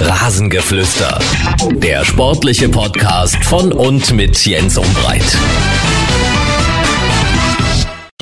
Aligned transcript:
Rasengeflüster. 0.00 1.18
Der 1.72 2.04
sportliche 2.04 2.68
Podcast 2.68 3.36
von 3.44 3.72
und 3.72 4.12
mit 4.12 4.46
Jens 4.46 4.78
Umbreit. 4.78 5.24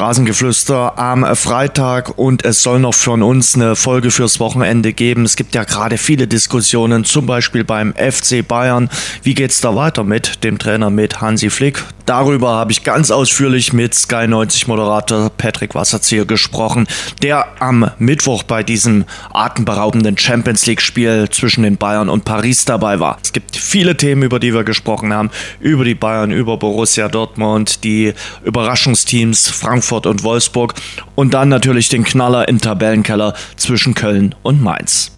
Rasengeflüster 0.01 0.99
am 0.99 1.37
Freitag 1.37 2.19
und 2.19 2.47
es 2.47 2.63
soll 2.63 2.81
noch 2.81 2.95
von 2.95 3.23
uns 3.23 3.55
eine 3.55 3.77
Folge 3.77 4.11
fürs 4.11 4.41
Wochenende 4.41 4.95
geben. 4.95 5.25
Es 5.25 5.37
gibt 5.37 5.55
ja 5.55 5.65
gerade 5.65 5.99
viele 5.99 6.27
Diskussionen, 6.27 7.05
zum 7.05 7.27
Beispiel 7.27 7.65
beim 7.65 7.93
FC 7.95 8.47
Bayern. 8.47 8.89
Wie 9.23 9.35
geht's 9.35 9.61
da 9.61 9.77
weiter 9.77 10.03
mit 10.03 10.45
dem 10.45 10.59
Trainer 10.59 10.89
mit 10.89 11.21
Hansi 11.21 11.51
Flick? 11.51 11.85
Darüber 12.07 12.53
habe 12.53 12.73
ich 12.73 12.85
ganz 12.85 13.11
ausführlich 13.11 13.73
mit 13.73 13.95
Sky 13.95 14.27
90 14.27 14.69
Moderator 14.69 15.31
Patrick 15.31 15.75
Wasserzieher 15.75 16.25
gesprochen, 16.25 16.87
der 17.23 17.47
am 17.61 17.91
Mittwoch 17.99 18.43
bei 18.43 18.63
diesem 18.63 19.05
atemberaubenden 19.33 20.17
Champions 20.17 20.67
League 20.67 20.81
Spiel 20.81 21.29
zwischen 21.31 21.63
den 21.63 21.77
Bayern 21.77 22.09
und 22.09 22.25
Paris 22.25 22.65
dabei 22.65 23.01
war. 23.01 23.19
Es 23.23 23.33
gibt 23.33 23.57
viele 23.57 23.97
Themen, 23.97 24.23
über 24.23 24.39
die 24.39 24.55
wir 24.55 24.65
gesprochen 24.65 25.13
haben, 25.13 25.31
über 25.61 25.85
die 25.85 25.95
Bayern, 25.95 26.31
über 26.31 26.57
Borussia 26.57 27.09
Dortmund, 27.09 27.85
die 27.85 28.15
Überraschungsteams 28.45 29.51
Frankfurt 29.51 29.97
Frankfurt 29.97 30.07
und 30.07 30.23
Wolfsburg 30.23 30.75
und 31.15 31.35
dann 31.35 31.49
natürlich 31.49 31.89
den 31.89 32.05
Knaller 32.05 32.49
im 32.49 32.61
Tabellenkeller 32.61 33.35
zwischen 33.57 33.95
Köln 33.95 34.35
und 34.43 34.63
Mainz. 34.63 35.13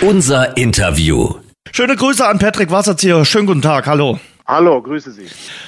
Unser 0.00 0.56
Interview. 0.56 1.34
Schöne 1.72 1.96
Grüße 1.96 2.26
an 2.26 2.38
Patrick 2.38 2.70
Wasserzieher. 2.70 3.24
Schönen 3.24 3.46
guten 3.46 3.62
Tag. 3.62 3.86
Hallo. 3.86 4.18
Hallo, 4.48 4.80
grüße 4.80 5.10
Sie. 5.10 5.26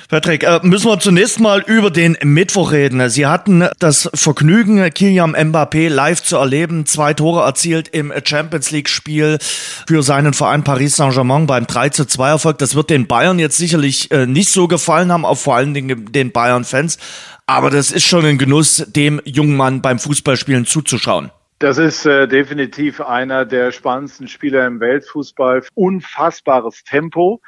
Patrick, 0.09 0.45
äh, 0.45 0.60
müssen 0.62 0.86
wir 0.88 1.00
zunächst 1.00 1.41
mal 1.41 1.64
über 1.66 1.91
den 1.91 2.16
Mittwoch 2.23 2.70
reden. 2.70 3.10
Sie 3.10 3.27
hatten 3.27 3.69
das 3.80 4.09
Vergnügen, 4.14 4.88
Kilian 4.95 5.34
Mbappé 5.34 5.88
live 5.88 6.23
zu 6.23 6.36
erleben. 6.36 6.86
Zwei 6.86 7.12
Tore 7.12 7.45
erzielt 7.45 7.88
im 7.88 8.12
Champions 8.24 8.70
League 8.70 8.88
Spiel 8.88 9.38
für 9.41 10.05
seinen 10.05 10.33
Verein 10.33 10.62
Paris 10.62 10.94
Saint-Germain 10.94 11.48
beim 11.48 11.67
3 11.67 11.89
zu 11.89 12.05
2 12.05 12.28
Erfolg. 12.28 12.58
Das 12.58 12.77
wird 12.77 12.91
den 12.91 13.08
Bayern 13.08 13.41
jetzt 13.41 13.56
sicherlich 13.56 14.12
äh, 14.12 14.27
nicht 14.27 14.50
so 14.50 14.69
gefallen 14.69 15.11
haben, 15.11 15.24
auch 15.24 15.39
vor 15.39 15.56
allen 15.56 15.74
Dingen 15.74 16.12
den 16.12 16.30
Bayern-Fans. 16.30 16.98
Aber 17.47 17.70
das 17.70 17.91
ist 17.91 18.06
schon 18.06 18.24
ein 18.27 18.39
Genuss, 18.39 18.84
dem 18.86 19.20
jungen 19.24 19.56
Mann 19.56 19.83
beim 19.83 19.98
Fußballspielen 19.98 20.67
zuzuschauen. 20.67 21.33
Das 21.58 21.78
ist 21.78 22.06
äh, 22.06 22.28
definitiv 22.28 23.00
einer 23.00 23.45
der 23.45 23.72
spannendsten 23.72 24.28
Spieler 24.28 24.64
im 24.69 24.78
Weltfußball. 24.78 25.64
Unfassbares 25.74 26.84
Tempo, 26.84 27.41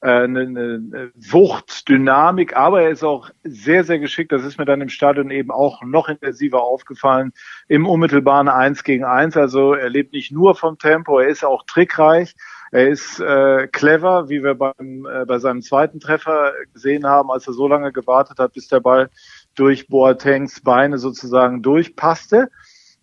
eine, 0.00 0.40
eine 0.40 1.12
Wucht, 1.14 1.88
Dynamik, 1.88 2.56
aber 2.56 2.82
er 2.82 2.90
ist 2.90 3.04
auch 3.04 3.30
sehr, 3.44 3.84
sehr 3.84 3.98
geschickt. 3.98 4.32
Das 4.32 4.44
ist 4.44 4.58
mir 4.58 4.64
dann 4.64 4.80
im 4.80 4.88
Stadion 4.88 5.30
eben 5.30 5.50
auch 5.50 5.82
noch 5.82 6.08
intensiver 6.08 6.62
aufgefallen 6.62 7.32
im 7.68 7.86
unmittelbaren 7.86 8.48
Eins 8.48 8.82
gegen 8.82 9.04
Eins. 9.04 9.36
Also 9.36 9.74
er 9.74 9.90
lebt 9.90 10.12
nicht 10.12 10.32
nur 10.32 10.54
vom 10.54 10.78
Tempo, 10.78 11.18
er 11.18 11.28
ist 11.28 11.44
auch 11.44 11.64
trickreich. 11.64 12.34
Er 12.72 12.88
ist 12.88 13.18
äh, 13.18 13.66
clever, 13.66 14.28
wie 14.28 14.44
wir 14.44 14.54
beim, 14.54 15.06
äh, 15.06 15.24
bei 15.26 15.38
seinem 15.38 15.60
zweiten 15.60 15.98
Treffer 15.98 16.52
gesehen 16.72 17.04
haben, 17.04 17.30
als 17.30 17.46
er 17.46 17.52
so 17.52 17.66
lange 17.66 17.92
gewartet 17.92 18.38
hat, 18.38 18.52
bis 18.52 18.68
der 18.68 18.80
Ball 18.80 19.10
durch 19.56 19.88
Boatengs 19.88 20.60
Beine 20.60 20.98
sozusagen 20.98 21.62
durchpasste. 21.62 22.48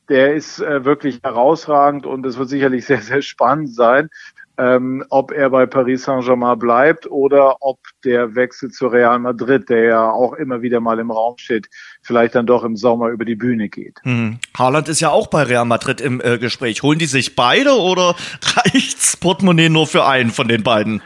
Der 0.08 0.34
ist 0.34 0.62
äh, 0.62 0.86
wirklich 0.86 1.20
herausragend 1.22 2.06
und 2.06 2.26
es 2.26 2.38
wird 2.38 2.48
sicherlich 2.48 2.86
sehr, 2.88 3.02
sehr 3.02 3.22
spannend 3.22 3.74
sein, 3.74 4.10
ähm, 4.58 5.04
ob 5.10 5.32
er 5.32 5.50
bei 5.50 5.66
Paris 5.66 6.04
Saint-Germain 6.04 6.58
bleibt 6.58 7.10
oder 7.10 7.58
ob 7.62 7.80
der 8.04 8.36
Wechsel 8.36 8.72
zu 8.72 8.88
Real 8.88 9.20
Madrid, 9.20 9.70
der 9.70 9.84
ja 9.84 10.12
auch 10.12 10.34
immer 10.34 10.62
wieder 10.62 10.80
mal 10.80 11.00
im 11.00 11.12
Raum 11.12 11.36
steht, 11.38 11.68
vielleicht 12.02 12.36
dann 12.36 12.48
doch 12.48 12.64
im 12.64 12.76
Sommer 12.76 13.10
über 13.10 13.26
die 13.26 13.36
Bühne 13.36 13.70
geht. 13.70 14.00
Hm. 14.04 14.40
Haaland 14.58 14.90
ist 14.90 15.00
ja 15.00 15.10
auch 15.10 15.28
bei 15.28 15.44
Real 15.44 15.66
Madrid 15.66 16.02
im 16.02 16.22
äh, 16.22 16.38
Gespräch. 16.38 16.82
Holen 16.84 17.00
die 17.00 17.06
sich 17.06 17.36
beide 17.36 17.74
oder 17.80 18.16
reicht's 18.42 19.18
Portemonnaie 19.18 19.70
nur 19.70 19.88
für 19.88 20.06
einen 20.06 20.32
von 20.32 20.48
den 20.48 20.64
beiden? 20.64 21.02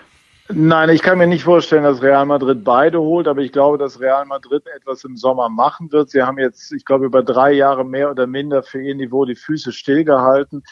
Nein, 0.50 0.90
ich 0.90 1.02
kann 1.02 1.18
mir 1.18 1.28
nicht 1.28 1.44
vorstellen, 1.44 1.84
dass 1.84 2.02
Real 2.02 2.26
Madrid 2.26 2.64
beide 2.64 3.00
holt, 3.00 3.28
aber 3.28 3.42
ich 3.42 3.52
glaube, 3.52 3.78
dass 3.78 4.00
Real 4.00 4.26
Madrid 4.26 4.64
etwas 4.76 5.04
im 5.04 5.16
Sommer 5.16 5.50
machen 5.50 5.92
wird. 5.92 6.10
Sie 6.10 6.22
haben 6.22 6.38
jetzt, 6.40 6.74
ich 6.74 6.84
glaube, 6.84 7.06
über 7.06 7.24
drei 7.24 7.54
Jahre 7.54 7.86
mehr 7.86 8.12
oder 8.12 8.28
minder 8.28 8.62
für 8.64 8.82
ihr 8.82 8.96
Niveau 8.96 9.24
die 9.24 9.36
Füße 9.36 9.72
stillgehalten. 9.72 10.64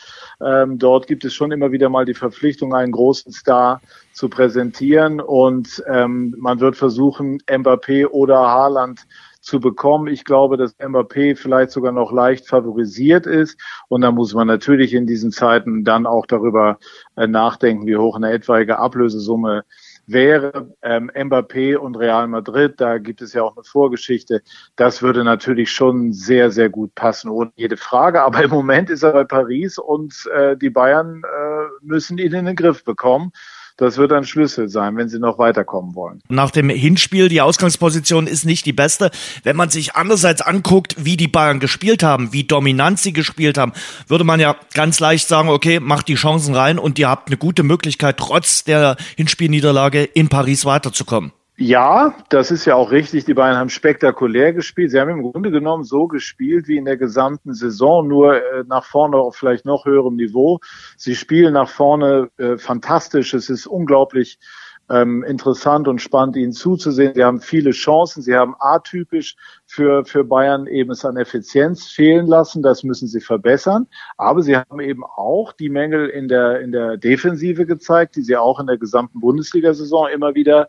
Ähm, 0.41 0.79
dort 0.79 1.07
gibt 1.07 1.23
es 1.23 1.33
schon 1.33 1.51
immer 1.51 1.71
wieder 1.71 1.88
mal 1.89 2.05
die 2.05 2.13
Verpflichtung, 2.13 2.73
einen 2.73 2.91
großen 2.91 3.31
Star 3.31 3.81
zu 4.11 4.27
präsentieren 4.27 5.21
und 5.21 5.81
ähm, 5.88 6.35
man 6.38 6.59
wird 6.59 6.75
versuchen, 6.75 7.39
Mbappé 7.47 8.07
oder 8.07 8.38
Haaland 8.38 9.05
zu 9.49 9.59
bekommen. 9.59 10.07
Ich 10.07 10.23
glaube, 10.23 10.57
dass 10.57 10.77
Mbappé 10.79 11.35
vielleicht 11.35 11.71
sogar 11.71 11.91
noch 11.91 12.11
leicht 12.11 12.47
favorisiert 12.47 13.25
ist. 13.25 13.59
Und 13.87 14.01
da 14.01 14.11
muss 14.11 14.33
man 14.33 14.47
natürlich 14.47 14.93
in 14.93 15.07
diesen 15.07 15.31
Zeiten 15.31 15.83
dann 15.83 16.05
auch 16.05 16.25
darüber 16.25 16.77
äh, 17.17 17.27
nachdenken, 17.27 17.88
wie 17.88 17.97
hoch 17.97 18.15
eine 18.15 18.31
etwaige 18.31 18.77
Ablösesumme 18.77 19.63
wäre. 20.05 20.75
Ähm, 20.81 21.11
Mbappé 21.13 21.77
und 21.77 21.97
Real 21.97 22.27
Madrid, 22.27 22.75
da 22.77 22.97
gibt 22.99 23.21
es 23.21 23.33
ja 23.33 23.43
auch 23.43 23.55
eine 23.55 23.63
Vorgeschichte. 23.63 24.41
Das 24.75 25.01
würde 25.01 25.23
natürlich 25.23 25.71
schon 25.71 26.13
sehr, 26.13 26.51
sehr 26.51 26.69
gut 26.69 26.93
passen, 26.95 27.29
ohne 27.29 27.51
jede 27.55 27.77
Frage. 27.77 28.21
Aber 28.21 28.43
im 28.43 28.51
Moment 28.51 28.89
ist 28.89 29.03
er 29.03 29.13
bei 29.13 29.23
Paris 29.23 29.77
und 29.77 30.29
äh, 30.33 30.55
die 30.57 30.69
Bayern 30.69 31.21
äh, 31.23 31.65
müssen 31.81 32.17
ihn 32.17 32.33
in 32.33 32.45
den 32.45 32.55
Griff 32.55 32.83
bekommen. 32.83 33.31
Das 33.79 33.97
wird 33.97 34.12
ein 34.12 34.25
Schlüssel 34.25 34.67
sein, 34.67 34.97
wenn 34.97 35.07
sie 35.07 35.19
noch 35.19 35.40
weiterkommen 35.40 35.95
wollen. 35.95 36.22
Nach 36.28 36.51
dem 36.51 36.69
Hinspiel, 36.69 37.29
die 37.29 37.40
Ausgangsposition 37.40 38.28
ist 38.28 38.44
nicht 38.44 38.66
die 38.66 38.73
beste. 38.73 39.09
Wenn 39.44 39.56
man 39.56 39.69
sich 39.69 39.95
andererseits 39.95 40.41
anguckt, 40.41 40.95
wie 40.97 41.16
die 41.16 41.29
Bayern 41.29 41.62
gespielt 41.62 42.03
haben, 42.03 42.34
wie 42.34 42.44
dominant 42.44 43.00
sie 43.00 43.13
gespielt 43.13 43.57
haben, 43.57 43.72
würde 44.09 44.25
man 44.25 44.41
ja 44.41 44.57
ganz 44.73 45.00
leicht 45.00 45.29
sagen, 45.29 45.47
okay, 45.47 45.79
macht 45.79 46.09
die 46.09 46.16
Chancen 46.16 46.56
rein 46.56 46.78
und 46.78 47.00
ihr 47.00 47.07
habt 47.07 47.29
eine 47.29 47.38
gute 47.38 47.63
Möglichkeit, 47.63 48.18
trotz 48.18 48.66
der 48.66 48.97
Hinspielniederlage 49.16 50.03
in 50.03 50.28
Paris 50.28 50.66
weiterzukommen. 50.66 51.31
Ja, 51.61 52.15
das 52.29 52.51
ist 52.51 52.63
ja 52.63 52.75
auch 52.75 52.89
richtig. 52.89 53.25
Die 53.25 53.33
Bayern 53.33 53.57
haben 53.57 53.69
spektakulär 53.69 54.53
gespielt. 54.53 54.91
Sie 54.91 54.99
haben 54.99 55.09
im 55.09 55.21
Grunde 55.21 55.51
genommen 55.51 55.83
so 55.83 56.07
gespielt 56.07 56.69
wie 56.69 56.77
in 56.77 56.85
der 56.85 56.95
gesamten 56.95 57.53
Saison, 57.53 58.07
nur 58.07 58.35
äh, 58.37 58.63
nach 58.65 58.85
vorne 58.85 59.17
auf 59.17 59.35
vielleicht 59.35 59.65
noch 59.65 59.83
höherem 59.83 60.15
Niveau. 60.15 60.61
Sie 60.95 61.15
spielen 61.15 61.55
nach 61.55 61.67
vorne 61.67 62.29
äh, 62.37 62.57
fantastisch. 62.57 63.33
Es 63.33 63.49
ist 63.49 63.67
unglaublich 63.67 64.39
ähm, 64.89 65.23
interessant 65.23 65.87
und 65.87 66.01
spannend, 66.01 66.35
ihnen 66.35 66.51
zuzusehen. 66.51 67.13
Sie 67.13 67.23
haben 67.23 67.41
viele 67.41 67.71
Chancen. 67.71 68.21
Sie 68.23 68.35
haben 68.35 68.55
atypisch 68.59 69.35
für, 69.65 70.03
für 70.03 70.23
Bayern 70.23 70.65
eben 70.65 70.91
es 70.91 71.05
an 71.05 71.17
Effizienz 71.17 71.87
fehlen 71.87 72.25
lassen. 72.25 72.63
Das 72.63 72.83
müssen 72.83 73.07
sie 73.07 73.21
verbessern. 73.21 73.87
Aber 74.17 74.41
sie 74.41 74.57
haben 74.57 74.79
eben 74.79 75.03
auch 75.03 75.53
die 75.53 75.69
Mängel 75.69 76.07
in 76.09 76.27
der, 76.27 76.61
in 76.61 76.71
der 76.71 76.97
Defensive 76.97 77.65
gezeigt, 77.65 78.15
die 78.15 78.21
sie 78.21 78.35
auch 78.35 78.59
in 78.59 78.67
der 78.67 78.77
gesamten 78.77 79.19
Bundesliga-Saison 79.19 80.07
immer 80.09 80.33
wieder 80.33 80.67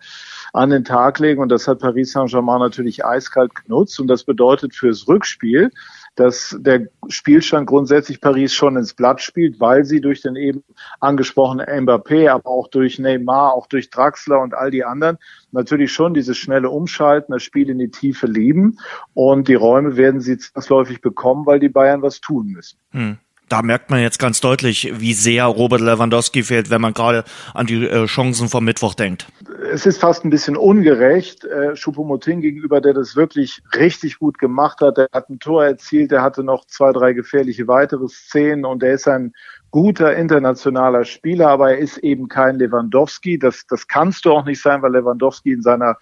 an 0.52 0.70
den 0.70 0.84
Tag 0.84 1.18
legen. 1.18 1.40
Und 1.40 1.50
das 1.50 1.68
hat 1.68 1.80
Paris 1.80 2.12
Saint-Germain 2.12 2.60
natürlich 2.60 3.04
eiskalt 3.04 3.54
genutzt. 3.54 4.00
Und 4.00 4.08
das 4.08 4.24
bedeutet 4.24 4.74
fürs 4.74 5.08
Rückspiel, 5.08 5.70
dass 6.16 6.56
der 6.60 6.88
Spielstand 7.08 7.66
grundsätzlich 7.66 8.20
Paris 8.20 8.52
schon 8.52 8.76
ins 8.76 8.94
Blatt 8.94 9.20
spielt, 9.20 9.60
weil 9.60 9.84
sie 9.84 10.00
durch 10.00 10.22
den 10.22 10.36
eben 10.36 10.64
angesprochenen 10.98 11.66
Mbappé, 11.66 12.28
aber 12.30 12.50
auch 12.50 12.68
durch 12.68 12.98
Neymar, 12.98 13.54
auch 13.54 13.66
durch 13.66 13.90
Draxler 13.90 14.40
und 14.40 14.54
all 14.54 14.70
die 14.70 14.84
anderen 14.84 15.18
natürlich 15.52 15.92
schon 15.92 16.14
dieses 16.14 16.36
schnelle 16.36 16.70
Umschalten, 16.70 17.32
das 17.32 17.42
Spiel 17.42 17.70
in 17.70 17.78
die 17.78 17.90
Tiefe 17.90 18.26
lieben. 18.26 18.78
Und 19.14 19.48
die 19.48 19.54
Räume 19.54 19.96
werden 19.96 20.20
sie 20.20 20.38
zwangsläufig 20.38 21.00
bekommen, 21.00 21.46
weil 21.46 21.60
die 21.60 21.68
Bayern 21.68 22.02
was 22.02 22.20
tun 22.20 22.48
müssen. 22.48 22.78
Hm 22.90 23.18
da 23.50 23.62
merkt 23.62 23.90
man 23.90 24.00
jetzt 24.00 24.18
ganz 24.18 24.40
deutlich, 24.40 24.92
wie 24.98 25.12
sehr 25.12 25.44
Robert 25.44 25.80
Lewandowski 25.80 26.44
fehlt, 26.44 26.70
wenn 26.70 26.80
man 26.80 26.94
gerade 26.94 27.24
an 27.52 27.66
die 27.66 27.84
äh, 27.84 28.06
Chancen 28.06 28.48
vom 28.48 28.64
Mittwoch 28.64 28.94
denkt. 28.94 29.26
Es 29.72 29.86
ist 29.86 30.00
fast 30.00 30.24
ein 30.24 30.30
bisschen 30.30 30.56
ungerecht, 30.56 31.44
äh, 31.44 31.74
Choupo-Moting 31.74 32.40
gegenüber, 32.40 32.80
der 32.80 32.94
das 32.94 33.16
wirklich 33.16 33.60
richtig 33.74 34.18
gut 34.18 34.38
gemacht 34.38 34.80
hat. 34.80 34.98
Der 34.98 35.08
hat 35.12 35.28
ein 35.28 35.40
Tor 35.40 35.64
erzielt, 35.64 36.12
der 36.12 36.22
hatte 36.22 36.44
noch 36.44 36.64
zwei, 36.66 36.92
drei 36.92 37.12
gefährliche 37.12 37.66
weitere 37.66 38.08
Szenen 38.08 38.64
und 38.64 38.84
er 38.84 38.94
ist 38.94 39.08
ein 39.08 39.32
guter 39.72 40.16
internationaler 40.16 41.04
Spieler, 41.04 41.48
aber 41.48 41.72
er 41.72 41.78
ist 41.78 41.98
eben 41.98 42.28
kein 42.28 42.56
Lewandowski. 42.56 43.38
Das, 43.38 43.66
das 43.68 43.88
kannst 43.88 44.24
du 44.24 44.32
auch 44.32 44.44
nicht 44.44 44.62
sein, 44.62 44.82
weil 44.82 44.92
Lewandowski 44.92 45.52
in 45.52 45.62
seiner 45.62 45.96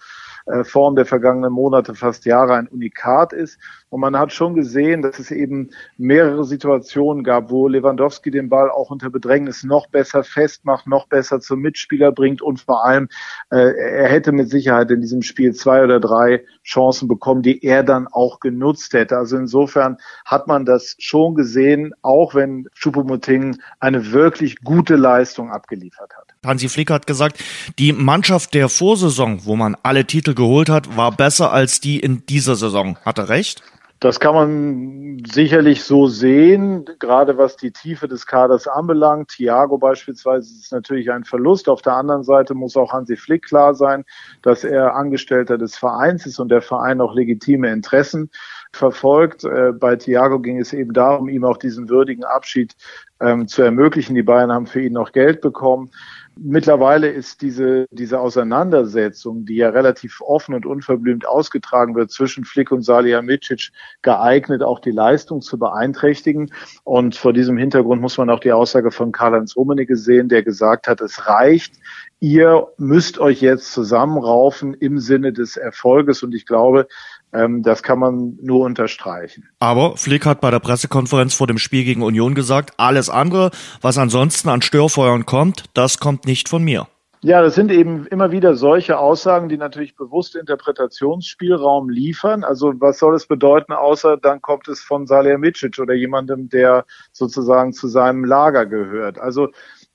Form 0.63 0.95
der 0.95 1.05
vergangenen 1.05 1.53
Monate, 1.53 1.95
fast 1.95 2.25
Jahre 2.25 2.55
ein 2.55 2.67
Unikat 2.67 3.33
ist. 3.33 3.59
Und 3.89 4.01
man 4.01 4.17
hat 4.17 4.31
schon 4.31 4.53
gesehen, 4.53 5.01
dass 5.01 5.17
es 5.17 5.31
eben 5.31 5.71
mehrere 5.97 6.43
Situationen 6.43 7.23
gab, 7.23 7.49
wo 7.49 7.67
Lewandowski 7.67 8.29
den 8.29 8.49
Ball 8.49 8.69
auch 8.69 8.91
unter 8.91 9.09
Bedrängnis 9.09 9.63
noch 9.63 9.87
besser 9.87 10.23
festmacht, 10.23 10.85
noch 10.87 11.07
besser 11.07 11.39
zum 11.39 11.59
Mitspieler 11.59 12.11
bringt 12.11 12.41
und 12.41 12.59
vor 12.59 12.85
allem, 12.85 13.09
äh, 13.49 13.57
er 13.57 14.09
hätte 14.09 14.31
mit 14.31 14.49
Sicherheit 14.49 14.91
in 14.91 15.01
diesem 15.01 15.23
Spiel 15.23 15.53
zwei 15.53 15.83
oder 15.83 15.99
drei 15.99 16.45
Chancen 16.63 17.07
bekommen, 17.07 17.41
die 17.41 17.63
er 17.63 17.83
dann 17.83 18.07
auch 18.07 18.39
genutzt 18.39 18.93
hätte. 18.93 19.17
Also 19.17 19.37
insofern 19.37 19.97
hat 20.25 20.47
man 20.47 20.65
das 20.65 20.95
schon 20.99 21.33
gesehen, 21.33 21.93
auch 22.01 22.35
wenn 22.35 22.67
Choupo-Moting 22.75 23.57
eine 23.79 24.11
wirklich 24.11 24.61
gute 24.63 24.95
Leistung 24.95 25.51
abgeliefert 25.51 26.13
hat. 26.15 26.28
Hansi 26.45 26.69
Flick 26.69 26.89
hat 26.89 27.05
gesagt, 27.05 27.43
die 27.79 27.91
Mannschaft 27.91 28.53
der 28.53 28.69
Vorsaison, 28.69 29.43
wo 29.43 29.57
man 29.57 29.75
alle 29.83 30.05
Titel 30.05 30.33
geholt 30.33 30.69
hat, 30.69 30.95
war 30.95 31.11
besser 31.11 31.51
als 31.51 31.81
die 31.81 31.99
in 31.99 32.25
dieser 32.27 32.55
Saison. 32.55 32.97
Hat 33.03 33.17
er 33.17 33.27
recht? 33.27 33.61
Das 33.99 34.21
kann 34.21 34.33
man 34.33 35.21
sicherlich 35.29 35.83
so 35.83 36.07
sehen, 36.07 36.85
gerade 36.99 37.37
was 37.37 37.57
die 37.57 37.71
Tiefe 37.71 38.07
des 38.07 38.25
Kaders 38.25 38.69
anbelangt. 38.69 39.31
Thiago 39.31 39.77
beispielsweise 39.77 40.53
ist 40.57 40.71
natürlich 40.71 41.11
ein 41.11 41.25
Verlust. 41.25 41.67
Auf 41.67 41.81
der 41.81 41.95
anderen 41.95 42.23
Seite 42.23 42.53
muss 42.53 42.77
auch 42.77 42.93
Hansi 42.93 43.17
Flick 43.17 43.47
klar 43.47 43.73
sein, 43.75 44.05
dass 44.41 44.63
er 44.63 44.95
Angestellter 44.95 45.57
des 45.57 45.77
Vereins 45.77 46.25
ist 46.25 46.39
und 46.39 46.47
der 46.47 46.61
Verein 46.61 47.01
auch 47.01 47.13
legitime 47.13 47.69
Interessen 47.69 48.29
verfolgt. 48.71 49.43
Äh, 49.43 49.73
bei 49.73 49.97
Thiago 49.97 50.39
ging 50.39 50.61
es 50.61 50.71
eben 50.71 50.93
darum, 50.93 51.27
ihm 51.27 51.43
auch 51.43 51.57
diesen 51.57 51.89
würdigen 51.89 52.23
Abschied 52.23 52.77
ähm, 53.19 53.49
zu 53.49 53.63
ermöglichen. 53.63 54.15
Die 54.15 54.23
Bayern 54.23 54.53
haben 54.53 54.67
für 54.67 54.81
ihn 54.81 54.93
noch 54.93 55.11
Geld 55.11 55.41
bekommen. 55.41 55.91
Mittlerweile 56.41 57.09
ist 57.09 57.41
diese, 57.41 57.85
diese 57.91 58.19
Auseinandersetzung, 58.19 59.45
die 59.45 59.57
ja 59.57 59.69
relativ 59.69 60.21
offen 60.21 60.55
und 60.55 60.65
unverblümt 60.65 61.27
ausgetragen 61.27 61.95
wird 61.95 62.11
zwischen 62.11 62.45
Flick 62.45 62.71
und 62.71 62.81
Salihamidzic, 62.81 63.71
geeignet, 64.01 64.63
auch 64.63 64.79
die 64.79 64.91
Leistung 64.91 65.41
zu 65.41 65.59
beeinträchtigen. 65.59 66.51
Und 66.85 67.15
vor 67.15 67.33
diesem 67.33 67.57
Hintergrund 67.57 68.01
muss 68.01 68.17
man 68.17 68.29
auch 68.29 68.39
die 68.39 68.53
Aussage 68.53 68.91
von 68.91 69.11
Karl-Heinz 69.11 69.57
Rummenigge 69.57 69.97
sehen, 69.97 70.29
der 70.29 70.43
gesagt 70.43 70.87
hat, 70.87 71.01
es 71.01 71.27
reicht, 71.27 71.73
ihr 72.21 72.67
müsst 72.77 73.19
euch 73.19 73.41
jetzt 73.41 73.73
zusammenraufen 73.73 74.73
im 74.73 74.99
Sinne 74.99 75.33
des 75.33 75.57
Erfolges. 75.57 76.23
Und 76.23 76.33
ich 76.33 76.45
glaube, 76.45 76.87
ähm, 77.33 77.63
das 77.63 77.83
kann 77.83 77.99
man 77.99 78.37
nur 78.41 78.65
unterstreichen. 78.65 79.47
Aber 79.59 79.97
Flick 79.97 80.25
hat 80.25 80.41
bei 80.41 80.51
der 80.51 80.59
Pressekonferenz 80.59 81.33
vor 81.33 81.47
dem 81.47 81.57
Spiel 81.57 81.83
gegen 81.83 82.01
Union 82.01 82.35
gesagt, 82.35 82.73
alles 82.77 83.09
andere, 83.09 83.51
was 83.81 83.97
ansonsten 83.97 84.49
an 84.49 84.61
Störfeuern 84.61 85.25
kommt, 85.25 85.65
das 85.73 85.99
kommt 85.99 86.25
nicht 86.25 86.49
von 86.49 86.63
mir. 86.63 86.87
Ja, 87.21 87.41
das 87.41 87.53
sind 87.53 87.69
eben 87.69 88.07
immer 88.07 88.31
wieder 88.31 88.55
solche 88.55 88.97
Aussagen, 88.97 89.49
die 89.49 89.57
natürlich 89.57 89.97
bewusst 89.97 90.37
Interpretationsspielraum 90.37 91.89
liefern. 91.89 92.45
Also 92.45 92.71
was 92.79 92.97
soll 92.97 93.13
es 93.13 93.27
bedeuten, 93.27 93.73
außer 93.73 94.15
dann 94.15 94.41
kommt 94.41 94.69
es 94.69 94.79
von 94.79 95.05
Salihamidzic 95.05 95.79
oder 95.79 95.93
jemandem, 95.93 96.47
der 96.47 96.85
sozusagen 97.11 97.73
zu 97.73 97.89
seinem 97.89 98.23
Lager 98.23 98.65
gehört. 98.65 99.19
Also 99.19 99.49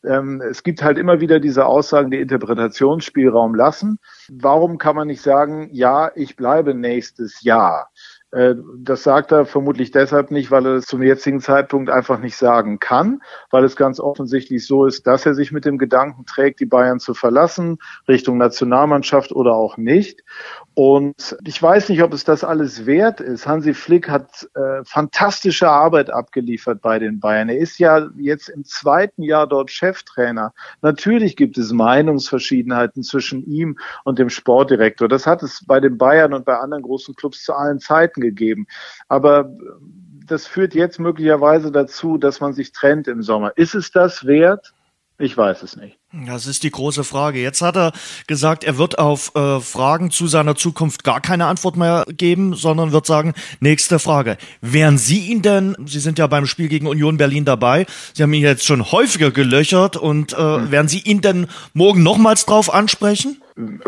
ähm, 0.04 0.40
es 0.40 0.62
gibt 0.62 0.82
halt 0.82 0.98
immer 0.98 1.20
wieder 1.20 1.40
diese 1.40 1.66
Aussagen, 1.66 2.10
die 2.10 2.20
Interpretationsspielraum 2.20 3.54
lassen. 3.54 3.98
Warum 4.30 4.78
kann 4.78 4.96
man 4.96 5.08
nicht 5.08 5.22
sagen, 5.22 5.68
ja, 5.72 6.10
ich 6.14 6.36
bleibe 6.36 6.74
nächstes 6.74 7.42
Jahr? 7.42 7.90
Äh, 8.34 8.56
das 8.78 9.04
sagt 9.04 9.30
er 9.30 9.46
vermutlich 9.46 9.92
deshalb 9.92 10.32
nicht, 10.32 10.50
weil 10.50 10.66
er 10.66 10.74
es 10.74 10.86
zum 10.86 11.02
jetzigen 11.02 11.40
Zeitpunkt 11.40 11.88
einfach 11.88 12.18
nicht 12.18 12.36
sagen 12.36 12.80
kann, 12.80 13.22
weil 13.50 13.64
es 13.64 13.76
ganz 13.76 14.00
offensichtlich 14.00 14.66
so 14.66 14.86
ist, 14.86 15.06
dass 15.06 15.24
er 15.24 15.34
sich 15.34 15.52
mit 15.52 15.64
dem 15.64 15.78
Gedanken 15.78 16.26
trägt, 16.26 16.58
die 16.58 16.66
Bayern 16.66 16.98
zu 16.98 17.14
verlassen, 17.14 17.78
Richtung 18.08 18.36
Nationalmannschaft 18.36 19.30
oder 19.30 19.54
auch 19.54 19.76
nicht. 19.76 20.24
Und 20.74 21.36
ich 21.44 21.62
weiß 21.62 21.88
nicht, 21.88 22.02
ob 22.02 22.12
es 22.12 22.24
das 22.24 22.42
alles 22.42 22.84
wert 22.84 23.20
ist. 23.20 23.46
Hansi 23.46 23.74
Flick 23.74 24.08
hat 24.08 24.48
äh, 24.54 24.84
fantastische 24.84 25.68
Arbeit 25.68 26.10
abgeliefert 26.10 26.82
bei 26.82 26.98
den 26.98 27.20
Bayern. 27.20 27.48
Er 27.48 27.58
ist 27.58 27.78
ja 27.78 28.08
jetzt 28.16 28.48
im 28.48 28.64
zweiten 28.64 29.22
Jahr 29.22 29.46
dort 29.46 29.70
Cheftrainer. 29.70 30.52
Natürlich 30.82 31.36
gibt 31.36 31.58
es 31.58 31.72
Meinungsverschiedenheiten 31.72 33.04
zwischen 33.04 33.44
ihm 33.44 33.78
und 34.02 34.18
dem 34.18 34.30
Sportdirektor. 34.30 35.06
Das 35.06 35.28
hat 35.28 35.44
es 35.44 35.64
bei 35.64 35.78
den 35.78 35.96
Bayern 35.96 36.34
und 36.34 36.44
bei 36.44 36.58
anderen 36.58 36.82
großen 36.82 37.14
Clubs 37.14 37.44
zu 37.44 37.54
allen 37.54 37.78
Zeiten 37.78 38.20
gegeben. 38.20 38.66
Aber 39.08 39.48
das 40.26 40.48
führt 40.48 40.74
jetzt 40.74 40.98
möglicherweise 40.98 41.70
dazu, 41.70 42.18
dass 42.18 42.40
man 42.40 42.52
sich 42.52 42.72
trennt 42.72 43.06
im 43.06 43.22
Sommer. 43.22 43.52
Ist 43.56 43.76
es 43.76 43.92
das 43.92 44.26
wert? 44.26 44.74
Ich 45.16 45.36
weiß 45.36 45.62
es 45.62 45.76
nicht. 45.76 45.96
Das 46.26 46.48
ist 46.48 46.64
die 46.64 46.72
große 46.72 47.04
Frage. 47.04 47.40
Jetzt 47.40 47.62
hat 47.62 47.76
er 47.76 47.92
gesagt, 48.26 48.64
er 48.64 48.78
wird 48.78 48.98
auf 48.98 49.32
äh, 49.36 49.60
Fragen 49.60 50.10
zu 50.10 50.26
seiner 50.26 50.56
Zukunft 50.56 51.04
gar 51.04 51.20
keine 51.20 51.46
Antwort 51.46 51.76
mehr 51.76 52.04
geben, 52.08 52.54
sondern 52.54 52.90
wird 52.90 53.06
sagen, 53.06 53.32
nächste 53.60 54.00
Frage. 54.00 54.36
Wären 54.60 54.98
Sie 54.98 55.30
ihn 55.30 55.40
denn, 55.40 55.76
Sie 55.86 56.00
sind 56.00 56.18
ja 56.18 56.26
beim 56.26 56.46
Spiel 56.46 56.66
gegen 56.66 56.88
Union 56.88 57.16
Berlin 57.16 57.44
dabei, 57.44 57.86
Sie 58.12 58.24
haben 58.24 58.32
ihn 58.32 58.42
jetzt 58.42 58.64
schon 58.64 58.90
häufiger 58.90 59.30
gelöchert 59.30 59.96
und 59.96 60.32
äh, 60.32 60.36
hm. 60.36 60.72
werden 60.72 60.88
Sie 60.88 61.00
ihn 61.00 61.20
denn 61.20 61.46
morgen 61.74 62.02
nochmals 62.02 62.44
drauf 62.44 62.74
ansprechen? 62.74 63.40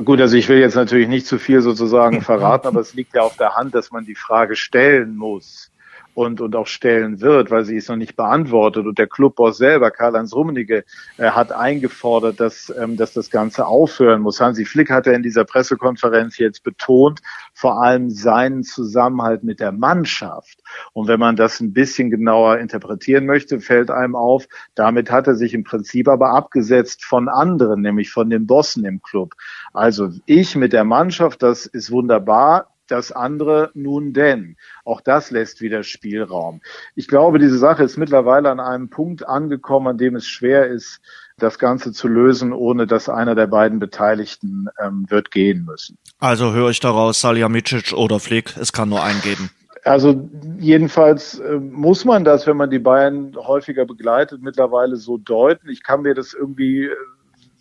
Gut, 0.04 0.20
also 0.20 0.36
ich 0.36 0.48
will 0.48 0.58
jetzt 0.58 0.76
natürlich 0.76 1.08
nicht 1.08 1.26
zu 1.26 1.40
viel 1.40 1.60
sozusagen 1.60 2.22
verraten, 2.22 2.68
aber 2.68 2.80
es 2.80 2.94
liegt 2.94 3.16
ja 3.16 3.22
auf 3.22 3.36
der 3.36 3.56
Hand, 3.56 3.74
dass 3.74 3.90
man 3.90 4.04
die 4.04 4.14
Frage 4.14 4.54
stellen 4.54 5.16
muss 5.16 5.72
und, 6.16 6.40
und 6.40 6.56
auch 6.56 6.66
stellen 6.66 7.20
wird, 7.20 7.50
weil 7.50 7.66
sie 7.66 7.76
ist 7.76 7.90
noch 7.90 7.96
nicht 7.96 8.16
beantwortet. 8.16 8.86
Und 8.86 8.96
der 8.96 9.06
Clubboss 9.06 9.58
selber, 9.58 9.90
Karl-Heinz 9.90 10.34
Rummenigge, 10.34 10.86
äh, 11.18 11.30
hat 11.30 11.52
eingefordert, 11.52 12.40
dass, 12.40 12.72
ähm, 12.80 12.96
dass 12.96 13.12
das 13.12 13.30
Ganze 13.30 13.66
aufhören 13.66 14.22
muss. 14.22 14.40
Hansi 14.40 14.64
Flick 14.64 14.88
hat 14.88 15.06
er 15.06 15.12
in 15.12 15.22
dieser 15.22 15.44
Pressekonferenz 15.44 16.38
jetzt 16.38 16.64
betont, 16.64 17.20
vor 17.52 17.82
allem 17.82 18.08
seinen 18.08 18.62
Zusammenhalt 18.62 19.44
mit 19.44 19.60
der 19.60 19.72
Mannschaft. 19.72 20.62
Und 20.94 21.06
wenn 21.06 21.20
man 21.20 21.36
das 21.36 21.60
ein 21.60 21.74
bisschen 21.74 22.10
genauer 22.10 22.60
interpretieren 22.60 23.26
möchte, 23.26 23.60
fällt 23.60 23.90
einem 23.90 24.16
auf, 24.16 24.48
damit 24.74 25.10
hat 25.10 25.26
er 25.26 25.34
sich 25.34 25.52
im 25.52 25.64
Prinzip 25.64 26.08
aber 26.08 26.30
abgesetzt 26.30 27.04
von 27.04 27.28
anderen, 27.28 27.82
nämlich 27.82 28.10
von 28.10 28.30
den 28.30 28.46
Bossen 28.46 28.86
im 28.86 29.02
Club. 29.02 29.34
Also 29.74 30.08
ich 30.24 30.56
mit 30.56 30.72
der 30.72 30.84
Mannschaft, 30.84 31.42
das 31.42 31.66
ist 31.66 31.90
wunderbar 31.90 32.68
das 32.88 33.12
andere 33.12 33.70
nun 33.74 34.12
denn. 34.12 34.56
Auch 34.84 35.00
das 35.00 35.30
lässt 35.30 35.60
wieder 35.60 35.82
Spielraum. 35.82 36.60
Ich 36.94 37.08
glaube, 37.08 37.38
diese 37.38 37.58
Sache 37.58 37.82
ist 37.82 37.96
mittlerweile 37.96 38.50
an 38.50 38.60
einem 38.60 38.90
Punkt 38.90 39.26
angekommen, 39.26 39.88
an 39.88 39.98
dem 39.98 40.16
es 40.16 40.26
schwer 40.26 40.66
ist, 40.66 41.00
das 41.38 41.58
Ganze 41.58 41.92
zu 41.92 42.08
lösen, 42.08 42.52
ohne 42.52 42.86
dass 42.86 43.08
einer 43.08 43.34
der 43.34 43.46
beiden 43.46 43.78
Beteiligten 43.78 44.68
ähm, 44.82 45.06
wird 45.08 45.30
gehen 45.30 45.64
müssen. 45.64 45.98
Also 46.18 46.52
höre 46.52 46.70
ich 46.70 46.80
daraus, 46.80 47.20
Salihamidzic 47.20 47.92
oder 47.92 48.20
Flick, 48.20 48.56
es 48.56 48.72
kann 48.72 48.88
nur 48.88 49.02
einen 49.02 49.20
geben. 49.20 49.50
Also 49.84 50.28
jedenfalls 50.58 51.38
äh, 51.38 51.58
muss 51.58 52.04
man 52.04 52.24
das, 52.24 52.46
wenn 52.46 52.56
man 52.56 52.70
die 52.70 52.80
Bayern 52.80 53.36
häufiger 53.36 53.84
begleitet, 53.84 54.42
mittlerweile 54.42 54.96
so 54.96 55.16
deuten. 55.16 55.68
Ich 55.68 55.84
kann 55.84 56.02
mir 56.02 56.14
das 56.14 56.34
irgendwie, 56.34 56.86
äh, 56.86 56.96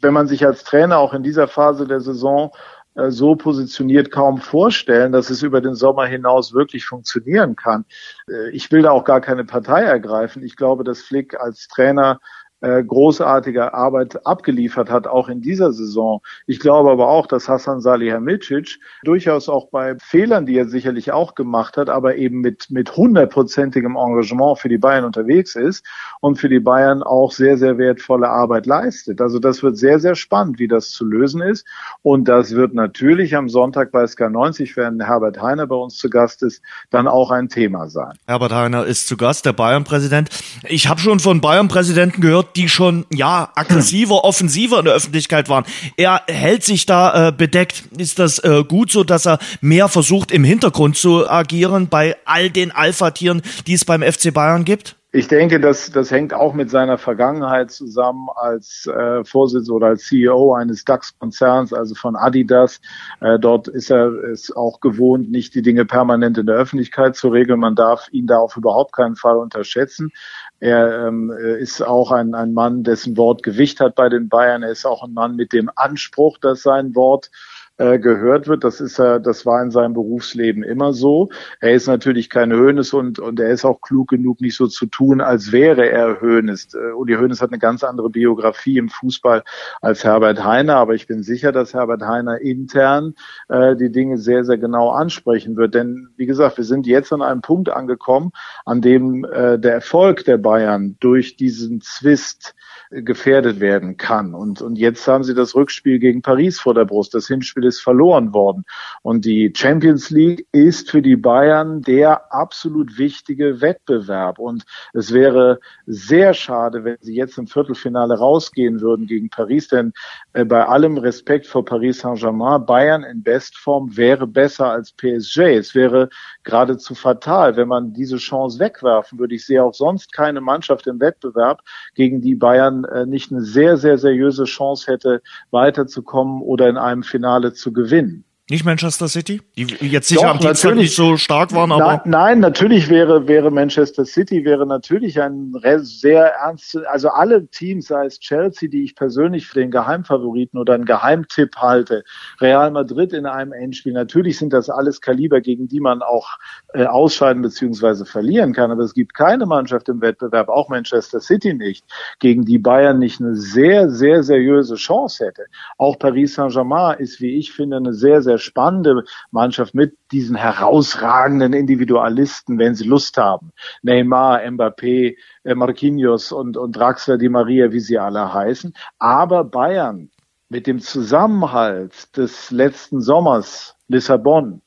wenn 0.02 0.14
man 0.14 0.28
sich 0.28 0.44
als 0.44 0.64
Trainer 0.64 0.98
auch 0.98 1.14
in 1.14 1.22
dieser 1.22 1.48
Phase 1.48 1.86
der 1.86 2.02
Saison 2.02 2.52
so 2.96 3.36
positioniert 3.36 4.12
kaum 4.12 4.40
vorstellen, 4.40 5.12
dass 5.12 5.30
es 5.30 5.44
über 5.44 5.62
den 5.62 5.76
Sommer 5.76 6.06
hinaus 6.06 6.54
wirklich 6.54 6.86
funktionieren 6.86 7.56
kann. 7.56 7.86
Äh, 8.30 8.50
ich 8.52 8.72
will 8.72 8.82
da 8.82 8.92
auch 8.92 9.04
gar 9.04 9.22
keine 9.22 9.44
Partei 9.44 9.84
ergreifen. 9.84 10.44
Ich 10.44 10.56
glaube, 10.56 10.84
dass 10.84 11.02
Flick 11.02 11.40
als 11.40 11.68
Trainer 11.68 12.20
äh, 12.66 12.84
großartige 12.84 13.76
Arbeit 13.76 14.26
abgeliefert 14.26 14.90
hat, 14.90 15.06
auch 15.06 15.30
in 15.30 15.40
dieser 15.40 15.72
Saison. 15.72 16.22
Ich 16.48 16.60
glaube 16.60 16.90
aber 16.90 17.08
auch, 17.10 17.28
dass 17.28 17.48
Hassan 17.48 17.80
Salihamidzic 17.80 18.80
durchaus 19.04 19.50
auch 19.50 19.70
bei 19.70 19.96
Fehlern, 20.00 20.48
die 20.48 20.58
er 20.58 20.68
sicherlich 20.68 21.12
auch 21.12 21.36
gemacht 21.36 21.78
hat, 21.78 21.90
aber 21.90 22.16
eben 22.16 22.42
mit, 22.42 22.72
mit 22.72 22.96
hundertprozentigem 22.98 23.96
Engagement 23.96 24.58
für 24.58 24.70
die 24.70 24.80
Bayern 24.80 25.06
unterwegs 25.06 25.56
ist 25.56 25.86
und 26.22 26.40
für 26.40 26.50
die 26.50 26.60
Bayern 26.60 27.04
auch 27.04 27.32
sehr, 27.32 27.58
sehr 27.58 27.78
wertvolle 27.78 28.30
Arbeit 28.30 28.66
leistet. 28.66 29.22
Also 29.22 29.38
das 29.38 29.62
wird 29.62 29.78
sehr, 29.78 30.00
sehr 30.00 30.16
spannend, 30.16 30.58
wie 30.58 30.68
das 30.68 30.90
zu 30.90 31.06
lösen 31.06 31.42
ist. 31.42 31.68
Und 32.02 32.28
das 32.28 32.56
wird 32.56 32.74
natürlich 32.74 33.36
am 33.36 33.48
Sonntag 33.48 33.92
bei 33.92 34.04
SK90, 34.04 34.76
wenn 34.76 35.02
Herbert 35.02 35.40
Heiner 35.40 35.68
bei 35.68 35.76
uns 35.76 35.98
zu 35.98 36.10
Gast 36.10 36.42
ist, 36.42 36.64
dann 36.90 37.08
auch 37.08 37.30
ein 37.30 37.48
Thema 37.48 37.90
sein. 37.90 38.14
Herbert 38.26 38.54
Heiner 38.54 38.88
ist 38.88 39.08
zu 39.08 39.18
Gast, 39.18 39.46
der 39.46 39.54
Bayern-Präsident. 39.54 40.30
Ich 40.64 40.88
habe 40.88 41.00
schon 41.00 41.20
von 41.20 41.42
Bayern-Präsidenten 41.42 42.22
gehört, 42.22 42.55
die 42.56 42.70
schon 42.70 43.06
ja 43.14 43.52
aggressiver, 43.56 44.24
offensiver 44.24 44.80
in 44.80 44.86
der 44.86 44.94
Öffentlichkeit 44.94 45.50
waren. 45.50 45.66
Er 45.98 46.22
hält 46.28 46.64
sich 46.64 46.86
da 46.86 47.28
äh, 47.28 47.32
bedeckt. 47.32 47.84
Ist 47.98 48.20
das 48.20 48.40
äh, 48.40 48.64
gut 48.68 48.92
so, 48.92 49.04
dass 49.04 49.26
er 49.26 49.40
mehr 49.62 49.88
versucht 49.88 50.32
im 50.32 50.44
Hintergrund 50.44 50.98
zu 50.98 51.30
agieren 51.30 51.88
bei 51.88 52.16
all 52.26 52.50
den 52.50 52.72
Alpha-Tieren, 52.72 53.42
die 53.68 53.74
es 53.74 53.86
beim 53.86 54.02
FC 54.02 54.34
Bayern 54.34 54.66
gibt? 54.66 54.96
Ich 55.16 55.30
denke, 55.30 55.62
das, 55.62 55.92
das 55.92 56.12
hängt 56.12 56.34
auch 56.34 56.54
mit 56.54 56.70
seiner 56.70 56.98
Vergangenheit 56.98 57.72
zusammen 57.72 58.28
als 58.36 58.86
äh, 58.86 59.24
Vorsitzender 59.24 59.76
oder 59.76 59.88
als 59.88 60.04
CEO 60.08 60.54
eines 60.54 60.84
DAX-Konzerns, 60.84 61.72
also 61.72 61.96
von 61.96 62.18
Adidas. 62.18 62.82
Äh, 63.22 63.40
dort 63.40 63.70
ist 63.70 63.90
er 63.90 64.08
es 64.08 64.54
auch 64.54 64.82
gewohnt, 64.82 65.32
nicht 65.32 65.56
die 65.56 65.62
Dinge 65.62 65.86
permanent 65.86 66.38
in 66.38 66.48
der 66.48 66.58
Öffentlichkeit 66.58 67.16
zu 67.16 67.30
regeln. 67.30 67.62
Man 67.62 67.76
darf 67.76 68.10
ihn 68.12 68.28
da 68.28 68.40
auf 68.40 68.58
überhaupt 68.58 68.92
keinen 68.92 69.16
Fall 69.16 69.38
unterschätzen. 69.38 70.12
Er 70.60 71.08
ähm, 71.08 71.32
ist 71.32 71.82
auch 71.82 72.12
ein, 72.12 72.34
ein 72.34 72.54
Mann, 72.54 72.84
dessen 72.84 73.18
Wort 73.18 73.44
Gewicht 73.44 73.80
hat 73.80 73.96
bei 73.96 74.10
den 74.10 74.30
Bayern. 74.30 74.64
Er 74.64 74.72
ist 74.72 74.86
auch 74.86 75.04
ein 75.04 75.14
Mann 75.14 75.36
mit 75.36 75.54
dem 75.54 75.70
Anspruch, 75.76 76.38
dass 76.38 76.62
sein 76.62 76.96
Wort 76.96 77.30
äh, 77.78 78.00
gehört 78.00 78.48
wird. 78.48 78.64
Das 78.64 78.80
ist 78.80 79.00
er, 79.00 79.20
das 79.20 79.46
war 79.46 79.62
in 79.62 79.72
seinem 79.72 79.94
Berufsleben 79.94 80.64
immer 80.64 80.94
so. 80.94 81.30
Er 81.60 81.74
ist 81.74 81.88
natürlich 81.88 82.30
kein 82.30 82.52
Hönes 82.52 82.94
und, 82.94 83.20
und 83.20 83.40
er 83.40 83.50
ist 83.50 83.66
auch 83.66 83.82
klug 83.82 84.10
genug, 84.10 84.42
nicht 84.42 84.56
so 84.56 84.68
zu 84.68 84.86
tun, 84.86 85.22
als 85.22 85.52
wäre 85.52 85.90
er 85.90 86.22
Hönes. 86.22 86.74
Äh, 86.74 86.94
Uli 86.94 87.16
Hönes 87.16 87.42
hat 87.42 87.52
eine 87.52 87.60
ganz 87.60 87.84
andere 87.84 88.10
Biografie 88.10 88.78
im 88.78 88.90
Fußball 88.90 89.44
als 89.82 90.04
Herbert 90.04 90.44
Heiner, 90.44 90.78
aber 90.78 90.94
ich 90.94 91.08
bin 91.08 91.24
sicher, 91.24 91.52
dass 91.52 91.74
Herbert 91.74 92.04
Heiner 92.04 92.40
intern 92.40 93.14
äh, 93.50 93.76
die 93.76 93.92
Dinge 93.92 94.18
sehr, 94.18 94.46
sehr 94.46 94.58
genau 94.58 94.92
ansprechen 94.92 95.58
wird. 95.58 95.76
Denn 95.76 96.10
wie 96.16 96.26
gesagt, 96.26 96.58
wir 96.58 96.64
sind 96.64 96.88
jetzt 96.88 97.12
an 97.12 97.22
einem 97.22 97.42
Punkt 97.42 97.70
angekommen, 97.70 98.32
an 98.66 98.82
dem 98.82 99.26
äh, 99.26 99.60
der 99.60 99.74
Erfolg 99.74 100.24
der 100.24 100.38
Bayern 100.38 100.96
durch 101.00 101.36
diesen 101.36 101.82
Zwist 101.82 102.56
gefährdet 102.92 103.60
werden 103.60 103.98
kann. 103.98 104.34
Und, 104.34 104.62
und 104.62 104.78
jetzt 104.78 105.08
haben 105.08 105.24
sie 105.24 105.34
das 105.34 105.56
Rückspiel 105.56 106.00
gegen 106.00 106.22
Paris 106.22 106.60
vor 106.60 106.74
der 106.74 106.86
Brust. 106.86 107.14
Das 107.14 107.28
Hinspiel 107.28 107.65
ist 107.66 107.82
verloren 107.82 108.34
worden. 108.34 108.64
Und 109.02 109.26
die 109.26 109.52
Champions 109.56 110.10
League 110.10 110.48
ist 110.52 110.90
für 110.92 111.02
die 111.02 111.16
Bayern 111.16 111.82
der 111.82 112.34
absolut 112.34 112.98
wichtige 112.98 113.62
Wettbewerb. 113.62 114.40
Und 114.40 114.64
es 114.94 115.14
wäre 115.14 115.60
sehr 115.86 116.34
schade, 116.34 116.84
wenn 116.84 116.98
sie 117.02 117.16
jetzt 117.16 117.38
im 117.38 117.48
Viertelfinale 117.48 118.18
rausgehen 118.18 118.82
würden 118.82 119.08
gegen 119.08 119.30
Paris, 119.30 119.68
denn 119.68 119.94
äh, 120.34 120.46
bei 120.46 120.66
allem 120.66 120.98
Respekt 120.98 121.48
vor 121.48 121.66
Paris 121.66 122.00
Saint-Germain, 122.00 122.66
Bayern 122.66 123.04
in 123.04 123.24
Bestform 123.24 123.96
wäre 123.96 124.28
besser 124.28 124.70
als 124.70 124.92
PSG. 124.92 125.40
Es 125.58 125.76
wäre 125.76 126.10
geradezu 126.44 126.96
fatal, 126.96 127.56
wenn 127.56 127.68
man 127.68 127.94
diese 127.94 128.18
Chance 128.18 128.60
wegwerfen 128.60 129.20
würde. 129.20 129.36
Ich 129.36 129.46
sehe 129.46 129.64
auch 129.64 129.74
sonst 129.74 130.14
keine 130.14 130.42
Mannschaft 130.42 130.88
im 130.88 131.00
Wettbewerb, 131.00 131.62
gegen 131.96 132.22
die 132.22 132.36
Bayern 132.36 132.84
äh, 132.86 133.06
nicht 133.06 133.32
eine 133.32 133.42
sehr, 133.42 133.78
sehr 133.78 133.98
seriöse 133.98 134.46
Chance 134.46 134.92
hätte, 134.92 135.22
weiterzukommen 135.52 136.42
oder 136.42 136.70
in 136.70 136.78
einem 136.78 137.04
Finale 137.04 137.54
zu 137.56 137.74
gewinnen. 137.74 138.25
Nicht 138.48 138.64
Manchester 138.64 139.08
City, 139.08 139.42
die 139.58 139.64
jetzt 139.88 140.08
sicher 140.08 140.22
Doch, 140.22 140.30
am 140.30 140.38
Dienstag 140.38 140.76
nicht 140.76 140.96
so 140.96 141.18
stark 141.18 141.52
waren, 141.56 141.72
aber. 141.72 141.84
Nein, 141.84 142.02
nein, 142.06 142.40
natürlich 142.42 142.90
wäre, 142.90 143.28
wäre 143.28 143.50
Manchester 143.50 144.06
City 144.06 144.46
wäre 144.46 144.68
natürlich 144.68 145.20
ein 145.20 145.52
sehr 145.80 146.26
ernst, 146.26 146.78
also 146.86 147.10
alle 147.10 147.48
Teams, 147.48 147.88
sei 147.88 148.06
es 148.06 148.20
Chelsea, 148.20 148.70
die 148.70 148.84
ich 148.84 148.94
persönlich 148.94 149.48
für 149.48 149.62
den 149.62 149.72
Geheimfavoriten 149.72 150.60
oder 150.60 150.76
einen 150.76 150.86
Geheimtipp 150.86 151.56
halte, 151.56 152.04
Real 152.40 152.70
Madrid 152.70 153.14
in 153.14 153.26
einem 153.26 153.52
Endspiel, 153.52 153.94
natürlich 153.94 154.38
sind 154.38 154.54
das 154.54 154.70
alles 154.70 155.02
Kaliber, 155.02 155.42
gegen 155.42 155.68
die 155.68 155.80
man 155.80 156.04
auch 156.04 156.30
äh, 156.76 156.86
ausscheiden 156.86 157.42
bzw. 157.42 158.06
verlieren 158.06 158.54
kann, 158.54 158.70
aber 158.70 158.84
es 158.84 158.94
gibt 158.94 159.16
keine 159.16 159.48
Mannschaft 159.48 159.90
im 159.90 160.02
Wettbewerb, 160.02 160.50
auch 160.50 160.70
Manchester 160.70 161.20
City 161.20 161.56
nicht, 161.56 161.84
gegen 162.20 162.46
die 162.46 162.60
Bayern 162.60 163.00
nicht 163.00 163.20
eine 163.20 163.34
sehr, 163.34 163.90
sehr 163.90 164.22
seriöse 164.22 164.76
Chance 164.76 165.26
hätte. 165.26 165.46
Auch 165.80 165.98
Paris 165.98 166.36
Saint-Germain 166.36 167.00
ist, 167.00 167.20
wie 167.22 167.40
ich 167.40 167.52
finde, 167.52 167.78
eine 167.78 167.94
sehr, 167.94 168.22
sehr 168.22 168.35
sehr 168.36 168.40
spannende 168.40 169.04
Mannschaft 169.32 169.74
mit 169.76 169.98
diesen 170.12 170.36
herausragenden 170.36 171.54
Individualisten, 171.54 172.60
wenn 172.60 172.76
sie 172.76 172.86
Lust 172.86 173.18
haben. 173.18 173.52
Neymar, 173.82 174.42
Mbappé, 174.42 175.16
äh, 175.44 175.56
Marquinhos 175.56 176.32
und, 176.32 176.58
und 176.58 176.76
Draxler, 176.76 177.18
Di 177.18 177.30
Maria, 177.30 177.72
wie 177.72 177.80
sie 177.80 177.98
alle 177.98 178.34
heißen. 178.34 178.74
Aber 179.00 179.44
Bayern 179.44 180.10
mit 180.50 180.68
dem 180.68 180.80
Zusammenhalt 180.80 182.16
des 182.18 182.52
letzten 182.52 183.02
Sommers, 183.02 183.76
Lissabon, 183.88 184.62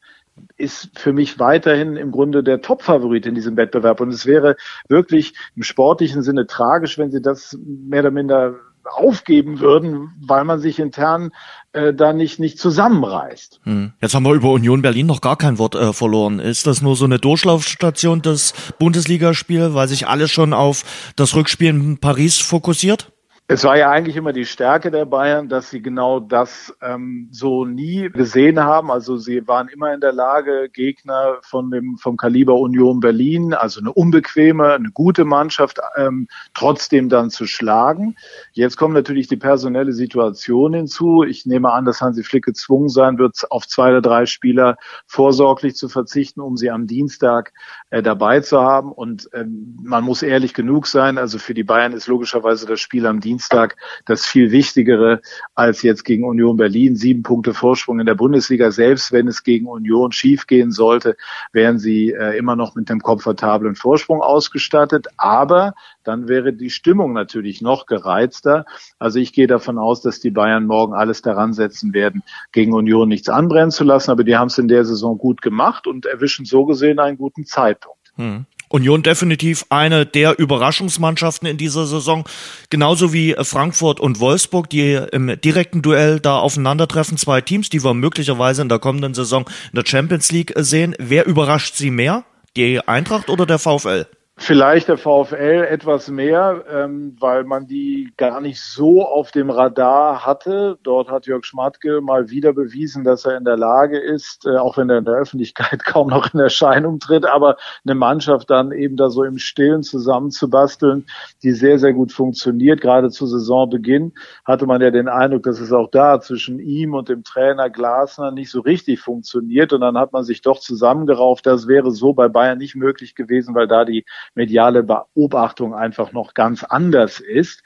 ist 0.56 0.96
für 0.98 1.12
mich 1.12 1.38
weiterhin 1.38 1.96
im 1.96 2.12
Grunde 2.12 2.42
der 2.42 2.60
Top-Favorit 2.60 3.26
in 3.26 3.34
diesem 3.34 3.56
Wettbewerb. 3.56 4.00
Und 4.00 4.10
es 4.10 4.24
wäre 4.24 4.56
wirklich 4.88 5.34
im 5.56 5.62
sportlichen 5.62 6.22
Sinne 6.22 6.46
tragisch, 6.46 6.96
wenn 6.98 7.10
sie 7.10 7.20
das 7.20 7.58
mehr 7.64 8.00
oder 8.00 8.10
minder 8.12 8.54
aufgeben 8.88 9.60
würden, 9.60 10.10
weil 10.20 10.44
man 10.44 10.60
sich 10.60 10.78
intern 10.78 11.30
äh, 11.72 11.92
da 11.94 12.12
nicht, 12.12 12.38
nicht 12.40 12.58
zusammenreißt. 12.58 13.60
Hm. 13.64 13.92
Jetzt 14.00 14.14
haben 14.14 14.24
wir 14.24 14.32
über 14.32 14.50
Union 14.50 14.82
Berlin 14.82 15.06
noch 15.06 15.20
gar 15.20 15.36
kein 15.36 15.58
Wort 15.58 15.74
äh, 15.74 15.92
verloren. 15.92 16.38
Ist 16.38 16.66
das 16.66 16.82
nur 16.82 16.96
so 16.96 17.04
eine 17.04 17.18
Durchlaufstation 17.18 18.22
des 18.22 18.54
Bundesligaspiels, 18.78 19.74
weil 19.74 19.88
sich 19.88 20.06
alle 20.06 20.28
schon 20.28 20.52
auf 20.52 20.84
das 21.16 21.34
Rückspiel 21.34 21.68
in 21.68 21.98
Paris 21.98 22.38
fokussiert? 22.38 23.12
Es 23.50 23.64
war 23.64 23.78
ja 23.78 23.90
eigentlich 23.90 24.16
immer 24.16 24.34
die 24.34 24.44
Stärke 24.44 24.90
der 24.90 25.06
Bayern, 25.06 25.48
dass 25.48 25.70
sie 25.70 25.80
genau 25.80 26.20
das 26.20 26.76
ähm, 26.82 27.28
so 27.30 27.64
nie 27.64 28.10
gesehen 28.10 28.60
haben. 28.60 28.90
Also 28.90 29.16
sie 29.16 29.48
waren 29.48 29.68
immer 29.68 29.94
in 29.94 30.02
der 30.02 30.12
Lage, 30.12 30.68
Gegner 30.70 31.38
von 31.40 31.70
dem 31.70 31.96
vom 31.96 32.18
Kaliber 32.18 32.56
Union 32.56 33.00
Berlin, 33.00 33.54
also 33.54 33.80
eine 33.80 33.90
unbequeme, 33.90 34.74
eine 34.74 34.90
gute 34.90 35.24
Mannschaft, 35.24 35.78
ähm, 35.96 36.28
trotzdem 36.52 37.08
dann 37.08 37.30
zu 37.30 37.46
schlagen. 37.46 38.16
Jetzt 38.52 38.76
kommt 38.76 38.92
natürlich 38.92 39.28
die 39.28 39.38
personelle 39.38 39.94
Situation 39.94 40.74
hinzu. 40.74 41.22
Ich 41.22 41.46
nehme 41.46 41.72
an, 41.72 41.86
dass 41.86 42.02
Hansi 42.02 42.24
Flick 42.24 42.44
gezwungen 42.44 42.90
sein 42.90 43.16
wird, 43.16 43.50
auf 43.50 43.66
zwei 43.66 43.88
oder 43.88 44.02
drei 44.02 44.26
Spieler 44.26 44.76
vorsorglich 45.06 45.74
zu 45.74 45.88
verzichten, 45.88 46.42
um 46.42 46.58
sie 46.58 46.70
am 46.70 46.86
Dienstag 46.86 47.54
äh, 47.88 48.02
dabei 48.02 48.40
zu 48.40 48.60
haben. 48.60 48.92
Und 48.92 49.30
ähm, 49.32 49.78
man 49.82 50.04
muss 50.04 50.22
ehrlich 50.22 50.52
genug 50.52 50.86
sein. 50.86 51.16
Also 51.16 51.38
für 51.38 51.54
die 51.54 51.64
Bayern 51.64 51.94
ist 51.94 52.08
logischerweise 52.08 52.66
das 52.66 52.78
Spiel 52.78 53.06
am 53.06 53.20
Dienstag 53.20 53.37
Dienstag 53.38 53.76
das 54.04 54.26
viel 54.26 54.50
Wichtigere 54.50 55.20
als 55.54 55.82
jetzt 55.82 56.04
gegen 56.04 56.24
Union 56.24 56.56
Berlin. 56.56 56.96
Sieben 56.96 57.22
Punkte 57.22 57.54
Vorsprung 57.54 58.00
in 58.00 58.06
der 58.06 58.16
Bundesliga. 58.16 58.72
Selbst 58.72 59.12
wenn 59.12 59.28
es 59.28 59.44
gegen 59.44 59.68
Union 59.68 60.10
schiefgehen 60.10 60.72
sollte, 60.72 61.16
wären 61.52 61.78
sie 61.78 62.10
äh, 62.10 62.36
immer 62.36 62.56
noch 62.56 62.74
mit 62.74 62.90
einem 62.90 63.00
komfortablen 63.00 63.76
Vorsprung 63.76 64.22
ausgestattet. 64.22 65.06
Aber 65.18 65.74
dann 66.02 66.26
wäre 66.26 66.52
die 66.52 66.70
Stimmung 66.70 67.12
natürlich 67.12 67.62
noch 67.62 67.86
gereizter. 67.86 68.64
Also 68.98 69.20
ich 69.20 69.32
gehe 69.32 69.46
davon 69.46 69.78
aus, 69.78 70.02
dass 70.02 70.18
die 70.18 70.30
Bayern 70.30 70.66
morgen 70.66 70.94
alles 70.94 71.22
daran 71.22 71.52
setzen 71.52 71.94
werden, 71.94 72.24
gegen 72.50 72.72
Union 72.72 73.08
nichts 73.08 73.28
anbrennen 73.28 73.70
zu 73.70 73.84
lassen. 73.84 74.10
Aber 74.10 74.24
die 74.24 74.36
haben 74.36 74.48
es 74.48 74.58
in 74.58 74.66
der 74.66 74.84
Saison 74.84 75.16
gut 75.16 75.42
gemacht 75.42 75.86
und 75.86 76.06
erwischen 76.06 76.44
so 76.44 76.64
gesehen 76.64 76.98
einen 76.98 77.18
guten 77.18 77.46
Zeitpunkt. 77.46 78.12
Hm. 78.16 78.46
Union 78.68 79.02
definitiv 79.02 79.64
eine 79.70 80.04
der 80.04 80.38
Überraschungsmannschaften 80.38 81.48
in 81.48 81.56
dieser 81.56 81.86
Saison, 81.86 82.24
genauso 82.70 83.12
wie 83.12 83.34
Frankfurt 83.40 84.00
und 84.00 84.20
Wolfsburg, 84.20 84.68
die 84.68 85.00
im 85.12 85.40
direkten 85.40 85.82
Duell 85.82 86.20
da 86.20 86.38
aufeinandertreffen. 86.38 87.16
Zwei 87.16 87.40
Teams, 87.40 87.70
die 87.70 87.82
wir 87.82 87.94
möglicherweise 87.94 88.62
in 88.62 88.68
der 88.68 88.78
kommenden 88.78 89.14
Saison 89.14 89.44
in 89.72 89.76
der 89.76 89.86
Champions 89.86 90.30
League 90.32 90.52
sehen. 90.56 90.94
Wer 90.98 91.26
überrascht 91.26 91.76
Sie 91.76 91.90
mehr? 91.90 92.24
Die 92.56 92.80
Eintracht 92.86 93.30
oder 93.30 93.46
der 93.46 93.58
VfL? 93.58 94.06
Vielleicht 94.40 94.86
der 94.86 94.98
VfL 94.98 95.66
etwas 95.68 96.08
mehr, 96.08 96.64
ähm, 96.70 97.16
weil 97.18 97.42
man 97.42 97.66
die 97.66 98.12
gar 98.16 98.40
nicht 98.40 98.62
so 98.62 99.04
auf 99.04 99.32
dem 99.32 99.50
Radar 99.50 100.24
hatte. 100.24 100.78
Dort 100.84 101.10
hat 101.10 101.26
Jörg 101.26 101.44
Schmatke 101.44 102.00
mal 102.00 102.30
wieder 102.30 102.52
bewiesen, 102.52 103.02
dass 103.02 103.24
er 103.24 103.36
in 103.36 103.44
der 103.44 103.56
Lage 103.56 103.98
ist, 103.98 104.46
äh, 104.46 104.56
auch 104.56 104.76
wenn 104.76 104.90
er 104.90 104.98
in 104.98 105.04
der 105.06 105.14
Öffentlichkeit 105.14 105.84
kaum 105.84 106.10
noch 106.10 106.32
in 106.32 106.38
Erscheinung 106.38 107.00
tritt, 107.00 107.26
aber 107.26 107.56
eine 107.84 107.96
Mannschaft 107.96 108.48
dann 108.48 108.70
eben 108.70 108.96
da 108.96 109.10
so 109.10 109.24
im 109.24 109.38
Stillen 109.38 109.82
zusammenzubasteln, 109.82 111.06
die 111.42 111.50
sehr, 111.50 111.80
sehr 111.80 111.92
gut 111.92 112.12
funktioniert. 112.12 112.80
Gerade 112.80 113.10
zu 113.10 113.26
Saisonbeginn 113.26 114.12
hatte 114.44 114.66
man 114.66 114.80
ja 114.80 114.92
den 114.92 115.08
Eindruck, 115.08 115.42
dass 115.42 115.58
es 115.58 115.72
auch 115.72 115.90
da 115.90 116.20
zwischen 116.20 116.60
ihm 116.60 116.94
und 116.94 117.08
dem 117.08 117.24
Trainer 117.24 117.70
Glasner 117.70 118.30
nicht 118.30 118.52
so 118.52 118.60
richtig 118.60 119.00
funktioniert. 119.00 119.72
Und 119.72 119.80
dann 119.80 119.98
hat 119.98 120.12
man 120.12 120.22
sich 120.22 120.42
doch 120.42 120.60
zusammengerauft. 120.60 121.44
Das 121.44 121.66
wäre 121.66 121.90
so 121.90 122.14
bei 122.14 122.28
Bayern 122.28 122.58
nicht 122.58 122.76
möglich 122.76 123.16
gewesen, 123.16 123.56
weil 123.56 123.66
da 123.66 123.84
die 123.84 124.04
mediale 124.34 124.82
Beobachtung 124.82 125.74
einfach 125.74 126.12
noch 126.12 126.34
ganz 126.34 126.64
anders 126.64 127.20
ist. 127.20 127.62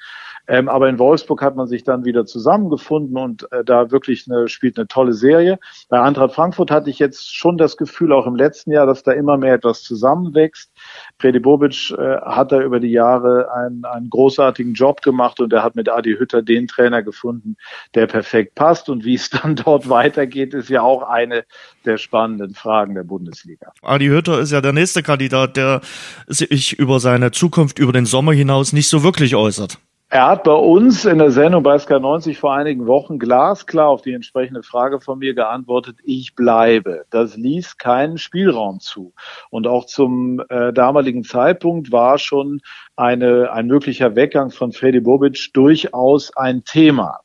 Ähm, 0.48 0.68
aber 0.68 0.88
in 0.88 0.98
Wolfsburg 0.98 1.40
hat 1.42 1.56
man 1.56 1.66
sich 1.66 1.84
dann 1.84 2.04
wieder 2.04 2.26
zusammengefunden 2.26 3.16
und 3.16 3.50
äh, 3.52 3.64
da 3.64 3.90
wirklich 3.90 4.26
eine, 4.28 4.48
spielt 4.48 4.76
eine 4.76 4.88
tolle 4.88 5.12
Serie. 5.12 5.58
Bei 5.88 6.00
Eintracht 6.00 6.34
Frankfurt 6.34 6.70
hatte 6.70 6.90
ich 6.90 6.98
jetzt 6.98 7.34
schon 7.34 7.58
das 7.58 7.76
Gefühl, 7.76 8.12
auch 8.12 8.26
im 8.26 8.34
letzten 8.34 8.72
Jahr, 8.72 8.86
dass 8.86 9.02
da 9.02 9.12
immer 9.12 9.36
mehr 9.36 9.54
etwas 9.54 9.82
zusammenwächst. 9.82 10.72
Freddy 11.18 11.38
Bobic 11.38 11.92
äh, 11.92 12.16
hat 12.22 12.52
da 12.52 12.60
über 12.60 12.80
die 12.80 12.90
Jahre 12.90 13.52
einen, 13.52 13.84
einen 13.84 14.10
großartigen 14.10 14.74
Job 14.74 15.02
gemacht 15.02 15.40
und 15.40 15.52
er 15.52 15.62
hat 15.62 15.76
mit 15.76 15.88
Adi 15.88 16.16
Hütter 16.16 16.42
den 16.42 16.66
Trainer 16.66 17.02
gefunden, 17.02 17.56
der 17.94 18.06
perfekt 18.06 18.54
passt. 18.54 18.88
Und 18.88 19.04
wie 19.04 19.14
es 19.14 19.30
dann 19.30 19.56
dort 19.56 19.88
weitergeht, 19.88 20.54
ist 20.54 20.68
ja 20.68 20.82
auch 20.82 21.02
eine 21.02 21.44
der 21.84 21.98
spannenden 21.98 22.54
Fragen 22.54 22.94
der 22.94 23.04
Bundesliga. 23.04 23.72
Adi 23.82 24.06
Hütter 24.06 24.40
ist 24.40 24.50
ja 24.50 24.60
der 24.60 24.72
nächste 24.72 25.02
Kandidat, 25.02 25.56
der 25.56 25.80
sich 26.26 26.78
über 26.78 27.00
seine 27.00 27.30
Zukunft 27.30 27.78
über 27.78 27.92
den 27.92 28.06
Sommer 28.06 28.32
hinaus 28.32 28.72
nicht 28.72 28.88
so 28.88 29.02
wirklich 29.02 29.36
äußert. 29.36 29.78
Er 30.14 30.28
hat 30.28 30.44
bei 30.44 30.52
uns 30.52 31.06
in 31.06 31.16
der 31.16 31.30
Sendung 31.30 31.62
bei 31.62 31.74
SK90 31.74 32.36
vor 32.36 32.52
einigen 32.52 32.86
Wochen 32.86 33.18
glasklar 33.18 33.88
auf 33.88 34.02
die 34.02 34.12
entsprechende 34.12 34.62
Frage 34.62 35.00
von 35.00 35.20
mir 35.20 35.32
geantwortet, 35.32 35.96
ich 36.04 36.34
bleibe. 36.34 37.06
Das 37.08 37.34
ließ 37.38 37.78
keinen 37.78 38.18
Spielraum 38.18 38.78
zu. 38.80 39.14
Und 39.48 39.66
auch 39.66 39.86
zum 39.86 40.42
äh, 40.50 40.70
damaligen 40.74 41.24
Zeitpunkt 41.24 41.92
war 41.92 42.18
schon 42.18 42.60
eine, 42.94 43.52
ein 43.52 43.68
möglicher 43.68 44.14
Weggang 44.14 44.50
von 44.50 44.72
Freddy 44.72 45.00
Bobic 45.00 45.48
durchaus 45.54 46.36
ein 46.36 46.62
Thema. 46.64 47.20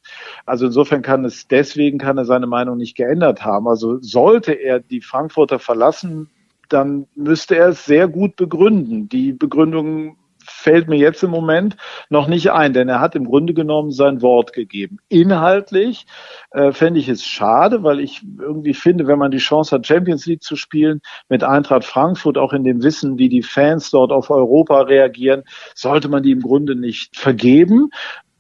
Also 0.46 0.68
insofern 0.68 1.02
kann 1.02 1.26
es, 1.26 1.46
deswegen 1.50 1.98
kann 1.98 2.18
er 2.18 2.24
seine 2.24 2.48
Meinung 2.48 2.78
nicht 2.78 2.96
geändert 2.96 3.44
haben. 3.44 3.68
Also 3.68 3.98
sollte 4.00 4.54
er 4.54 4.80
die 4.80 5.02
Frankfurter 5.02 5.60
verlassen, 5.60 6.30
dann 6.70 7.08
müsste 7.16 7.58
er 7.58 7.68
es 7.68 7.84
sehr 7.84 8.08
gut 8.08 8.38
begründen. 8.38 9.10
Die 9.10 9.34
Begründung 9.34 10.16
fällt 10.48 10.88
mir 10.88 10.98
jetzt 10.98 11.24
im 11.24 11.32
Moment 11.32 11.78
noch 12.10 12.28
nicht 12.28 12.52
ein, 12.52 12.74
denn 12.74 12.90
er 12.90 13.00
hat 13.00 13.16
im 13.16 13.26
Grunde 13.26 13.54
genommen 13.54 13.92
sein 13.92 14.22
Wort 14.22 14.54
gegeben. 14.54 14.98
Inhaltlich 15.10 16.06
äh, 16.52 16.72
fände 16.72 17.00
ich 17.00 17.10
es 17.10 17.24
schade, 17.24 17.84
weil 17.84 18.00
ich 18.00 18.24
irgendwie 18.40 18.74
finde, 18.74 19.08
wenn 19.08 19.20
man 19.20 19.32
die 19.32 19.38
Chance 19.38 19.76
hat, 19.76 19.88
Champions 19.88 20.26
League 20.26 20.44
zu 20.44 20.56
spielen, 20.56 21.02
mit 21.30 21.44
Eintracht 21.44 21.86
Frankfurt, 21.86 22.38
auch 22.38 22.54
in 22.54 22.64
dem 22.64 22.84
Wissen, 22.84 23.18
wie 23.18 23.30
die 23.30 23.44
Fans 23.44 23.92
dort 23.92 24.12
auf 24.12 24.30
Europa 24.30 24.82
reagieren, 24.82 25.44
sollte 25.76 26.10
man 26.10 26.24
die 26.24 26.32
im 26.32 26.42
Grunde 26.42 26.76
nicht 26.76 27.18
vergeben. 27.18 27.90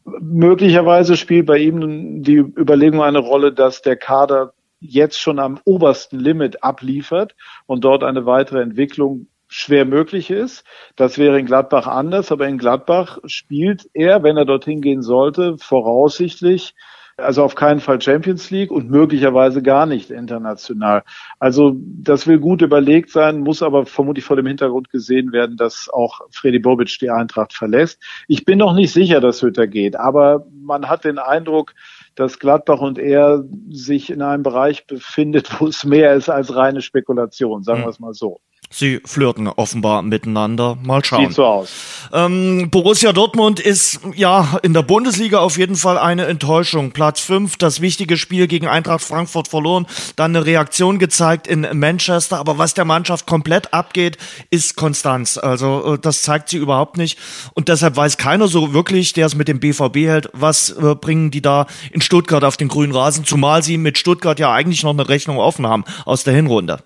Möglicherweise 0.05 1.17
spielt 1.17 1.47
bei 1.47 1.57
ihm 1.57 2.23
die 2.23 2.37
Überlegung 2.37 3.01
eine 3.01 3.19
Rolle, 3.19 3.51
dass 3.51 3.81
der 3.81 3.97
Kader 3.97 4.53
jetzt 4.79 5.19
schon 5.19 5.39
am 5.39 5.59
obersten 5.65 6.19
Limit 6.19 6.63
abliefert 6.63 7.35
und 7.65 7.83
dort 7.83 8.03
eine 8.03 8.25
weitere 8.25 8.61
Entwicklung 8.61 9.27
schwer 9.47 9.85
möglich 9.85 10.29
ist. 10.29 10.63
Das 10.95 11.17
wäre 11.17 11.39
in 11.39 11.45
Gladbach 11.45 11.87
anders, 11.87 12.31
aber 12.31 12.47
in 12.47 12.57
Gladbach 12.57 13.19
spielt 13.25 13.89
er, 13.93 14.23
wenn 14.23 14.37
er 14.37 14.45
dorthin 14.45 14.81
gehen 14.81 15.01
sollte, 15.01 15.57
voraussichtlich 15.57 16.75
Also 17.19 17.43
auf 17.43 17.55
keinen 17.55 17.79
Fall 17.79 17.99
Champions 17.99 18.51
League 18.51 18.69
und 18.69 18.91
möglicherweise 18.91 19.63
gar 19.63 19.87
nicht 19.87 20.11
international. 20.11 21.03
Also 21.39 21.75
das 21.75 22.27
will 22.27 22.37
gut 22.37 22.61
überlegt 22.61 23.09
sein, 23.09 23.39
muss 23.39 23.63
aber 23.63 23.87
vermutlich 23.87 24.23
vor 24.23 24.35
dem 24.35 24.45
Hintergrund 24.45 24.91
gesehen 24.91 25.31
werden, 25.31 25.57
dass 25.57 25.89
auch 25.91 26.21
Freddy 26.29 26.59
Bobic 26.59 26.95
die 27.01 27.09
Eintracht 27.09 27.53
verlässt. 27.53 27.99
Ich 28.27 28.45
bin 28.45 28.59
noch 28.59 28.75
nicht 28.75 28.93
sicher, 28.93 29.19
dass 29.19 29.41
Hütter 29.41 29.65
geht, 29.65 29.95
aber 29.95 30.45
man 30.61 30.89
hat 30.89 31.05
den 31.05 31.17
Eindruck, 31.17 31.73
dass 32.13 32.37
Gladbach 32.37 32.81
und 32.81 32.99
er 32.99 33.43
sich 33.69 34.11
in 34.11 34.21
einem 34.21 34.43
Bereich 34.43 34.85
befindet, 34.85 35.59
wo 35.59 35.67
es 35.67 35.85
mehr 35.85 36.13
ist 36.13 36.29
als 36.29 36.55
reine 36.55 36.81
Spekulation, 36.83 37.63
sagen 37.63 37.79
hm. 37.79 37.85
wir 37.85 37.89
es 37.89 37.99
mal 37.99 38.13
so. 38.13 38.41
Sie 38.69 38.99
flirten 39.05 39.47
offenbar 39.47 40.01
miteinander. 40.01 40.77
Mal 40.83 41.03
schauen. 41.03 41.27
Sieht 41.27 41.35
so 41.35 41.45
aus. 41.45 41.69
Ähm, 42.11 42.69
Borussia 42.69 43.13
Dortmund 43.13 43.59
ist 43.61 44.01
ja 44.15 44.59
in 44.61 44.73
der 44.73 44.81
Bundesliga 44.81 45.39
auf 45.39 45.57
jeden 45.57 45.75
Fall 45.75 45.97
eine 45.97 46.25
Enttäuschung. 46.25 46.91
Platz 46.91 47.21
5, 47.21 47.55
das 47.55 47.79
wichtige 47.79 48.17
Spiel 48.17 48.47
gegen 48.47 48.67
Eintracht 48.67 49.01
Frankfurt 49.01 49.47
verloren, 49.47 49.87
dann 50.17 50.35
eine 50.35 50.45
Reaktion 50.45 50.99
gezeigt 50.99 51.47
in 51.47 51.67
Manchester. 51.73 52.39
Aber 52.39 52.57
was 52.57 52.73
der 52.73 52.83
Mannschaft 52.83 53.25
komplett 53.25 53.73
abgeht, 53.73 54.17
ist 54.49 54.75
Konstanz. 54.75 55.37
Also 55.37 55.93
äh, 55.93 55.99
das 55.99 56.21
zeigt 56.23 56.49
sie 56.49 56.57
überhaupt 56.57 56.97
nicht. 56.97 57.17
Und 57.53 57.69
deshalb 57.69 57.95
weiß 57.95 58.17
keiner 58.17 58.49
so 58.49 58.73
wirklich, 58.73 59.13
der 59.13 59.27
es 59.27 59.35
mit 59.35 59.47
dem 59.47 59.61
BVB 59.61 59.95
hält, 60.07 60.29
was 60.33 60.71
äh, 60.71 60.95
bringen 60.95 61.31
die 61.31 61.41
da 61.41 61.67
in 61.91 62.01
Stuttgart 62.01 62.43
auf 62.43 62.57
den 62.57 62.67
grünen 62.67 62.93
Rasen, 62.93 63.23
zumal 63.23 63.63
sie 63.63 63.77
mit 63.77 63.97
Stuttgart 63.97 64.39
ja 64.39 64.51
eigentlich 64.51 64.83
noch 64.83 64.93
eine 64.93 65.07
Rechnung 65.07 65.37
offen 65.37 65.65
haben 65.65 65.85
aus 66.05 66.25
der 66.25 66.33
Hinrunde. 66.33 66.79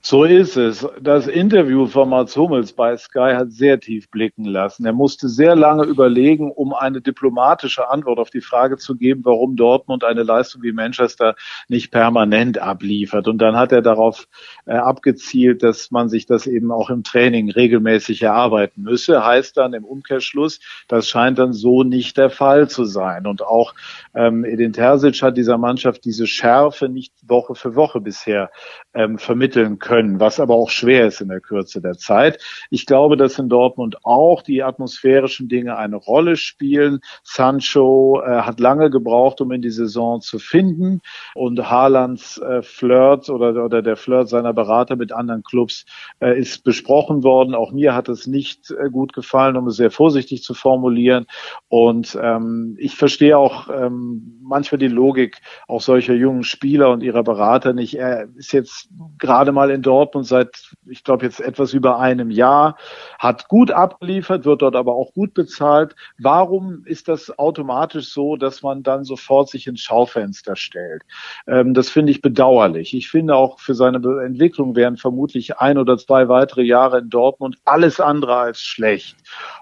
So 0.00 0.24
ist 0.24 0.56
es. 0.56 0.86
Das 1.00 1.26
Interview 1.26 1.86
von 1.86 2.08
Mats 2.08 2.36
Hummels 2.36 2.72
bei 2.72 2.96
Sky 2.96 3.32
hat 3.34 3.50
sehr 3.50 3.80
tief 3.80 4.08
blicken 4.10 4.44
lassen. 4.44 4.86
Er 4.86 4.92
musste 4.92 5.28
sehr 5.28 5.56
lange 5.56 5.84
überlegen, 5.84 6.52
um 6.52 6.74
eine 6.74 7.00
diplomatische 7.00 7.90
Antwort 7.90 8.18
auf 8.18 8.30
die 8.30 8.40
Frage 8.40 8.76
zu 8.76 8.96
geben, 8.96 9.22
warum 9.24 9.56
Dortmund 9.56 10.04
eine 10.04 10.22
Leistung 10.22 10.62
wie 10.62 10.70
Manchester 10.70 11.34
nicht 11.68 11.90
permanent 11.90 12.58
abliefert. 12.58 13.26
Und 13.26 13.38
dann 13.38 13.56
hat 13.56 13.72
er 13.72 13.82
darauf 13.82 14.28
äh, 14.66 14.74
abgezielt, 14.74 15.62
dass 15.62 15.90
man 15.90 16.08
sich 16.08 16.26
das 16.26 16.46
eben 16.46 16.70
auch 16.70 16.90
im 16.90 17.02
Training 17.02 17.50
regelmäßig 17.50 18.22
erarbeiten 18.22 18.82
müsse. 18.82 19.24
Heißt 19.24 19.56
dann 19.56 19.72
im 19.72 19.84
Umkehrschluss, 19.84 20.60
das 20.86 21.08
scheint 21.08 21.38
dann 21.38 21.52
so 21.52 21.82
nicht 21.82 22.16
der 22.16 22.30
Fall 22.30 22.68
zu 22.68 22.84
sein. 22.84 23.26
Und 23.26 23.42
auch 23.42 23.74
ähm, 24.14 24.44
Edin 24.44 24.72
Terzic 24.72 25.20
hat 25.22 25.36
dieser 25.36 25.58
Mannschaft 25.58 26.04
diese 26.04 26.26
Schärfe 26.28 26.88
nicht 26.88 27.12
Woche 27.26 27.54
für 27.54 27.74
Woche 27.74 28.00
bisher 28.00 28.50
ähm, 28.94 29.18
vermitteln 29.46 29.78
können, 29.78 30.18
was 30.18 30.40
aber 30.40 30.54
auch 30.54 30.70
schwer 30.70 31.06
ist 31.06 31.20
in 31.20 31.28
der 31.28 31.40
Kürze 31.40 31.80
der 31.80 31.96
Zeit. 31.96 32.42
Ich 32.70 32.84
glaube, 32.84 33.16
dass 33.16 33.38
in 33.38 33.48
Dortmund 33.48 34.04
auch 34.04 34.42
die 34.42 34.62
atmosphärischen 34.62 35.48
Dinge 35.48 35.76
eine 35.76 35.96
Rolle 35.96 36.36
spielen. 36.36 36.98
Sancho 37.22 38.20
äh, 38.24 38.40
hat 38.40 38.58
lange 38.58 38.90
gebraucht, 38.90 39.40
um 39.40 39.52
in 39.52 39.62
die 39.62 39.70
Saison 39.70 40.20
zu 40.20 40.38
finden 40.38 41.00
und 41.34 41.70
Haalands 41.70 42.38
äh, 42.38 42.62
Flirt 42.62 43.28
oder, 43.28 43.64
oder 43.64 43.82
der 43.82 43.96
Flirt 43.96 44.28
seiner 44.28 44.52
Berater 44.52 44.96
mit 44.96 45.12
anderen 45.12 45.44
Clubs 45.44 45.84
äh, 46.20 46.38
ist 46.38 46.64
besprochen 46.64 47.22
worden. 47.22 47.54
Auch 47.54 47.70
mir 47.70 47.94
hat 47.94 48.08
es 48.08 48.26
nicht 48.26 48.72
äh, 48.72 48.90
gut 48.90 49.12
gefallen, 49.12 49.56
um 49.56 49.68
es 49.68 49.76
sehr 49.76 49.92
vorsichtig 49.92 50.42
zu 50.42 50.54
formulieren. 50.54 51.26
Und 51.68 52.18
ähm, 52.20 52.76
ich 52.80 52.96
verstehe 52.96 53.38
auch 53.38 53.68
ähm, 53.68 54.40
manchmal 54.42 54.78
die 54.78 54.88
Logik 54.88 55.40
auch 55.68 55.80
solcher 55.80 56.14
jungen 56.14 56.42
Spieler 56.42 56.90
und 56.90 57.02
ihrer 57.02 57.22
Berater 57.22 57.72
nicht. 57.72 57.94
Er 57.94 58.28
ist 58.36 58.52
jetzt 58.52 58.88
gerade 59.26 59.52
mal 59.52 59.70
in 59.70 59.82
Dortmund 59.82 60.26
seit, 60.26 60.70
ich 60.86 61.04
glaube 61.04 61.26
jetzt 61.26 61.40
etwas 61.40 61.74
über 61.74 61.98
einem 61.98 62.30
Jahr, 62.30 62.76
hat 63.18 63.48
gut 63.48 63.70
abgeliefert, 63.70 64.44
wird 64.44 64.62
dort 64.62 64.76
aber 64.76 64.94
auch 64.94 65.12
gut 65.12 65.34
bezahlt. 65.34 65.94
Warum 66.18 66.84
ist 66.86 67.08
das 67.08 67.38
automatisch 67.38 68.08
so, 68.12 68.36
dass 68.36 68.62
man 68.62 68.82
dann 68.82 69.04
sofort 69.04 69.50
sich 69.50 69.66
ins 69.66 69.80
Schaufenster 69.80 70.56
stellt? 70.56 71.02
Ähm, 71.46 71.74
das 71.74 71.90
finde 71.90 72.12
ich 72.12 72.22
bedauerlich. 72.22 72.94
Ich 72.94 73.10
finde 73.10 73.34
auch 73.34 73.60
für 73.60 73.74
seine 73.74 73.98
Entwicklung 74.24 74.76
wären 74.76 74.96
vermutlich 74.96 75.58
ein 75.58 75.76
oder 75.76 75.98
zwei 75.98 76.28
weitere 76.28 76.62
Jahre 76.62 76.98
in 77.00 77.10
Dortmund 77.10 77.58
alles 77.64 78.00
andere 78.00 78.36
als 78.36 78.60
schlecht. 78.60 79.16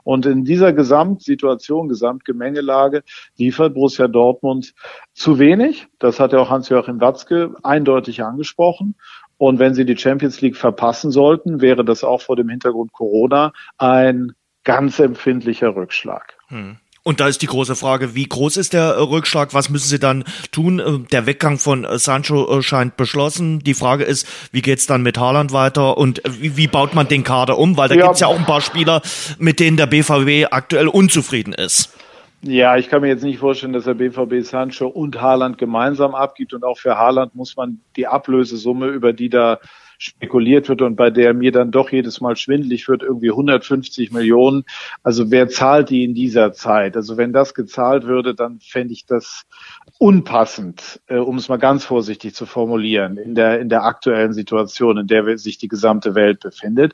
Und 0.05 0.27
in 0.27 0.45
dieser 0.45 0.73
Gesamtsituation, 0.73 1.89
Gesamtgemengelage 1.89 3.03
liefert 3.37 3.75
Borussia 3.75 4.09
Dortmund 4.09 4.75
zu 5.15 5.39
wenig. 5.39 5.87
Das 5.99 6.21
hat 6.21 6.33
ja 6.33 6.41
auch 6.41 6.51
Hans-Joachim 6.51 7.01
Watzke 7.01 7.55
eindeutig 7.63 8.23
angesprochen. 8.23 8.97
Und 9.39 9.59
wenn 9.59 9.75
sie 9.75 9.85
die 9.85 9.97
Champions 9.97 10.41
League 10.41 10.57
verpassen 10.57 11.11
sollten, 11.11 11.61
wäre 11.61 11.85
das 11.85 12.05
auch 12.05 12.23
vor 12.23 12.37
dem 12.37 12.49
Hintergrund 12.49 12.93
Corona 12.93 13.53
ein 13.79 14.33
ganz 14.65 14.99
empfindlicher 14.99 15.75
Rückschlag. 15.77 16.35
Hm. 16.49 16.79
Und 17.07 17.21
da 17.21 17.29
ist 17.29 17.43
die 17.43 17.47
große 17.47 17.77
Frage, 17.77 18.15
wie 18.15 18.25
groß 18.25 18.57
ist 18.57 18.73
der 18.73 18.95
äh, 18.95 19.01
Rückschlag? 19.01 19.53
Was 19.53 19.69
müssen 19.69 19.89
sie 19.89 19.99
dann 19.99 20.25
tun? 20.53 20.79
Äh, 20.79 21.07
der 21.13 21.27
Weggang 21.27 21.59
von 21.59 21.85
äh, 21.85 21.99
Sancho 21.99 22.63
scheint 22.63 22.97
beschlossen. 22.97 23.59
Die 23.59 23.75
Frage 23.75 24.05
ist, 24.05 24.27
wie 24.53 24.63
geht's 24.63 24.87
dann 24.87 25.03
mit 25.03 25.19
Haaland 25.19 25.53
weiter 25.53 25.99
und 25.99 26.23
wie, 26.27 26.57
wie 26.57 26.67
baut 26.67 26.95
man 26.95 27.07
den 27.07 27.23
Kader 27.23 27.59
um? 27.59 27.77
Weil 27.77 27.91
da 27.91 27.95
ja. 27.95 28.07
gibt's 28.07 28.21
ja 28.21 28.27
auch 28.27 28.39
ein 28.39 28.47
paar 28.47 28.63
Spieler, 28.63 29.03
mit 29.39 29.61
denen 29.61 29.77
der 29.77 29.87
BVB 29.87 30.51
aktuell 30.51 30.89
unzufrieden 30.89 31.53
ist. 31.53 31.91
Ja, 32.47 32.77
ich 32.77 32.91
kann 32.91 33.01
mir 33.01 33.09
jetzt 33.09 33.25
nicht 33.25 33.39
vorstellen, 33.39 33.73
dass 33.73 33.85
der 33.85 33.95
BVB 33.95 34.45
Sancho 34.45 34.87
und 34.87 35.19
Haaland 35.21 35.57
gemeinsam 35.57 36.15
abgibt. 36.15 36.53
Und 36.53 36.63
auch 36.63 36.77
für 36.77 36.99
Haaland 36.99 37.35
muss 37.35 37.57
man 37.57 37.81
die 37.97 38.07
Ablösesumme, 38.07 38.89
über 38.89 39.15
die 39.15 39.31
da 39.31 39.61
spekuliert 40.05 40.69
wird 40.69 40.83
und 40.83 40.97
bei 40.97 41.11
der 41.11 41.33
mir 41.33 41.51
dann 41.51 41.71
doch 41.71 41.91
jedes 41.91 42.21
Mal 42.21 42.37
schwindlig 42.37 42.89
wird, 42.89 43.03
irgendwie 43.03 43.31
150 43.31 44.13
Millionen. 44.13 44.65
Also 45.03 45.31
wer 45.31 45.49
zahlt 45.49 45.89
die 45.89 46.05
in 46.05 46.15
dieser 46.15 46.53
Zeit? 46.53 46.97
Also 46.97 47.17
wenn 47.17 47.33
das 47.33 47.55
gezahlt 47.55 48.05
würde, 48.05 48.35
dann 48.35 48.61
fände 48.61 48.93
ich 48.93 49.07
das 49.07 49.47
unpassend, 49.99 51.01
äh, 51.07 51.17
um 51.17 51.39
es 51.39 51.49
mal 51.49 51.57
ganz 51.57 51.85
vorsichtig 51.85 52.35
zu 52.35 52.45
formulieren, 52.45 53.17
in 53.17 53.35
der, 53.35 53.61
in 53.61 53.69
der 53.71 53.85
aktuellen 53.85 54.35
Situation, 54.35 54.99
in 54.99 55.07
der 55.07 55.39
sich 55.39 55.57
die 55.57 55.69
gesamte 55.69 56.15
Welt 56.15 56.41
befindet. 56.41 56.93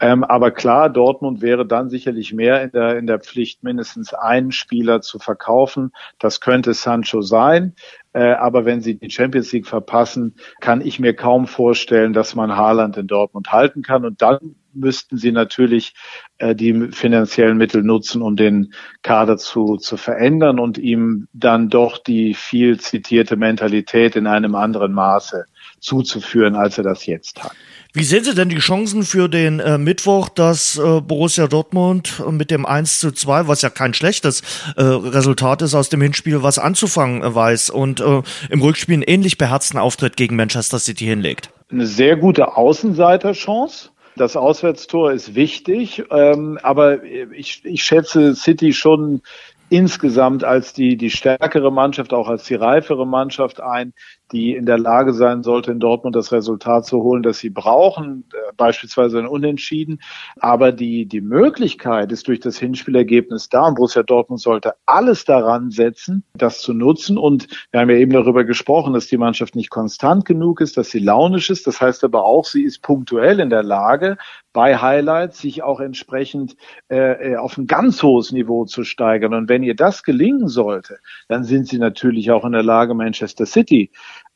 Ähm, 0.00 0.24
aber 0.24 0.50
klar, 0.50 0.90
Dortmund 0.90 1.42
wäre 1.42 1.64
dann 1.64 1.88
sicherlich 1.88 2.32
mehr 2.32 2.62
in 2.62 2.72
der, 2.72 2.98
in 2.98 3.06
der 3.06 3.20
Pflicht, 3.20 3.62
mindestens 3.62 4.12
einen 4.12 4.50
Spieler 4.50 5.02
zu 5.02 5.20
verkaufen. 5.20 5.92
Das 6.18 6.40
könnte 6.40 6.74
Sancho 6.74 7.22
sein. 7.22 7.74
Äh, 8.12 8.32
aber 8.32 8.64
wenn 8.64 8.80
sie 8.80 8.98
die 8.98 9.10
Champions 9.10 9.52
League 9.52 9.66
verpassen, 9.66 10.34
kann 10.60 10.80
ich 10.80 10.98
mir 10.98 11.14
kaum 11.14 11.46
vorstellen, 11.46 12.12
dass 12.12 12.34
man 12.34 12.56
Haaland 12.56 12.96
in 12.96 13.06
Dortmund 13.06 13.52
halten 13.52 13.82
kann. 13.82 14.04
Und 14.04 14.20
dann 14.20 14.56
müssten 14.72 15.16
sie 15.16 15.32
natürlich 15.32 15.94
äh, 16.38 16.54
die 16.54 16.90
finanziellen 16.92 17.56
Mittel 17.56 17.82
nutzen, 17.82 18.22
um 18.22 18.36
den 18.36 18.72
Kader 19.02 19.36
zu, 19.36 19.76
zu 19.76 19.96
verändern 19.96 20.58
und 20.58 20.78
ihm 20.78 21.28
dann 21.32 21.68
doch 21.68 21.98
die 21.98 22.34
viel 22.34 22.80
zitierte 22.80 23.36
Mentalität 23.36 24.16
in 24.16 24.26
einem 24.26 24.54
anderen 24.54 24.92
Maße 24.92 25.44
zuzuführen, 25.80 26.54
als 26.54 26.78
er 26.78 26.84
das 26.84 27.06
jetzt 27.06 27.42
hat. 27.42 27.52
Wie 27.92 28.04
sehen 28.04 28.22
Sie 28.22 28.36
denn 28.36 28.48
die 28.48 28.58
Chancen 28.58 29.02
für 29.02 29.28
den 29.28 29.58
äh, 29.58 29.76
Mittwoch, 29.76 30.28
dass 30.28 30.78
äh, 30.78 31.00
Borussia 31.00 31.48
Dortmund 31.48 32.22
mit 32.30 32.52
dem 32.52 32.64
1 32.64 33.00
zu 33.00 33.10
2, 33.10 33.48
was 33.48 33.62
ja 33.62 33.70
kein 33.70 33.94
schlechtes 33.94 34.42
äh, 34.76 34.82
Resultat 34.82 35.60
ist 35.62 35.74
aus 35.74 35.88
dem 35.88 36.00
Hinspiel, 36.00 36.44
was 36.44 36.60
anzufangen 36.60 37.22
äh, 37.22 37.34
weiß 37.34 37.70
und 37.70 38.00
äh, 38.00 38.22
im 38.48 38.62
Rückspiel 38.62 38.94
einen 38.94 39.02
ähnlich 39.02 39.38
beherzten 39.38 39.76
Auftritt 39.76 40.16
gegen 40.16 40.36
Manchester 40.36 40.78
City 40.78 41.04
hinlegt? 41.04 41.50
Eine 41.72 41.86
sehr 41.86 42.16
gute 42.16 42.56
Außenseiterchance. 42.56 43.90
Das 44.16 44.36
Auswärtstor 44.36 45.12
ist 45.12 45.34
wichtig, 45.34 46.04
ähm, 46.12 46.60
aber 46.62 47.02
ich, 47.02 47.64
ich 47.64 47.82
schätze 47.82 48.36
City 48.36 48.72
schon 48.72 49.22
insgesamt 49.68 50.44
als 50.44 50.72
die, 50.72 50.96
die 50.96 51.10
stärkere 51.10 51.72
Mannschaft, 51.72 52.12
auch 52.12 52.28
als 52.28 52.44
die 52.44 52.56
reifere 52.56 53.06
Mannschaft 53.06 53.60
ein, 53.60 53.94
die 54.32 54.54
in 54.54 54.66
der 54.66 54.78
Lage 54.78 55.12
sein 55.12 55.42
sollte, 55.42 55.72
in 55.72 55.80
Dortmund 55.80 56.14
das 56.16 56.32
Resultat 56.32 56.86
zu 56.86 57.02
holen, 57.02 57.22
das 57.22 57.38
sie 57.38 57.50
brauchen, 57.50 58.24
äh, 58.32 58.52
beispielsweise 58.56 59.18
ein 59.18 59.26
Unentschieden. 59.26 60.00
Aber 60.38 60.72
die, 60.72 61.06
die 61.06 61.20
Möglichkeit 61.20 62.12
ist 62.12 62.28
durch 62.28 62.40
das 62.40 62.58
Hinspielergebnis 62.58 63.48
da 63.48 63.66
und 63.66 63.74
Borussia 63.74 64.02
Dortmund 64.02 64.40
sollte 64.40 64.74
alles 64.86 65.24
daran 65.24 65.70
setzen, 65.70 66.24
das 66.34 66.60
zu 66.60 66.72
nutzen. 66.72 67.18
Und 67.18 67.48
wir 67.70 67.80
haben 67.80 67.90
ja 67.90 67.96
eben 67.96 68.12
darüber 68.12 68.44
gesprochen, 68.44 68.92
dass 68.92 69.06
die 69.06 69.18
Mannschaft 69.18 69.56
nicht 69.56 69.70
konstant 69.70 70.24
genug 70.24 70.60
ist, 70.60 70.76
dass 70.76 70.90
sie 70.90 71.00
launisch 71.00 71.50
ist. 71.50 71.66
Das 71.66 71.80
heißt 71.80 72.04
aber 72.04 72.24
auch, 72.24 72.44
sie 72.44 72.62
ist 72.62 72.82
punktuell 72.82 73.40
in 73.40 73.50
der 73.50 73.62
Lage, 73.62 74.16
bei 74.52 74.76
Highlights 74.76 75.38
sich 75.38 75.62
auch 75.62 75.80
entsprechend 75.80 76.56
äh, 76.88 77.32
äh 77.32 77.36
auf 77.36 77.56
ein 77.56 77.66
ganz 77.66 78.02
hohes 78.02 78.32
Niveau 78.32 78.64
zu 78.64 78.84
steigern. 78.84 79.34
Und 79.34 79.48
wenn 79.48 79.62
ihr 79.62 79.76
das 79.76 80.02
gelingen 80.02 80.48
sollte, 80.48 80.98
dann 81.28 81.44
sind 81.44 81.68
sie 81.68 81.78
natürlich 81.78 82.30
auch 82.30 82.44
in 82.44 82.52
der 82.52 82.62
Lage, 82.62 82.94
Manchester 82.94 83.46
City 83.46 83.90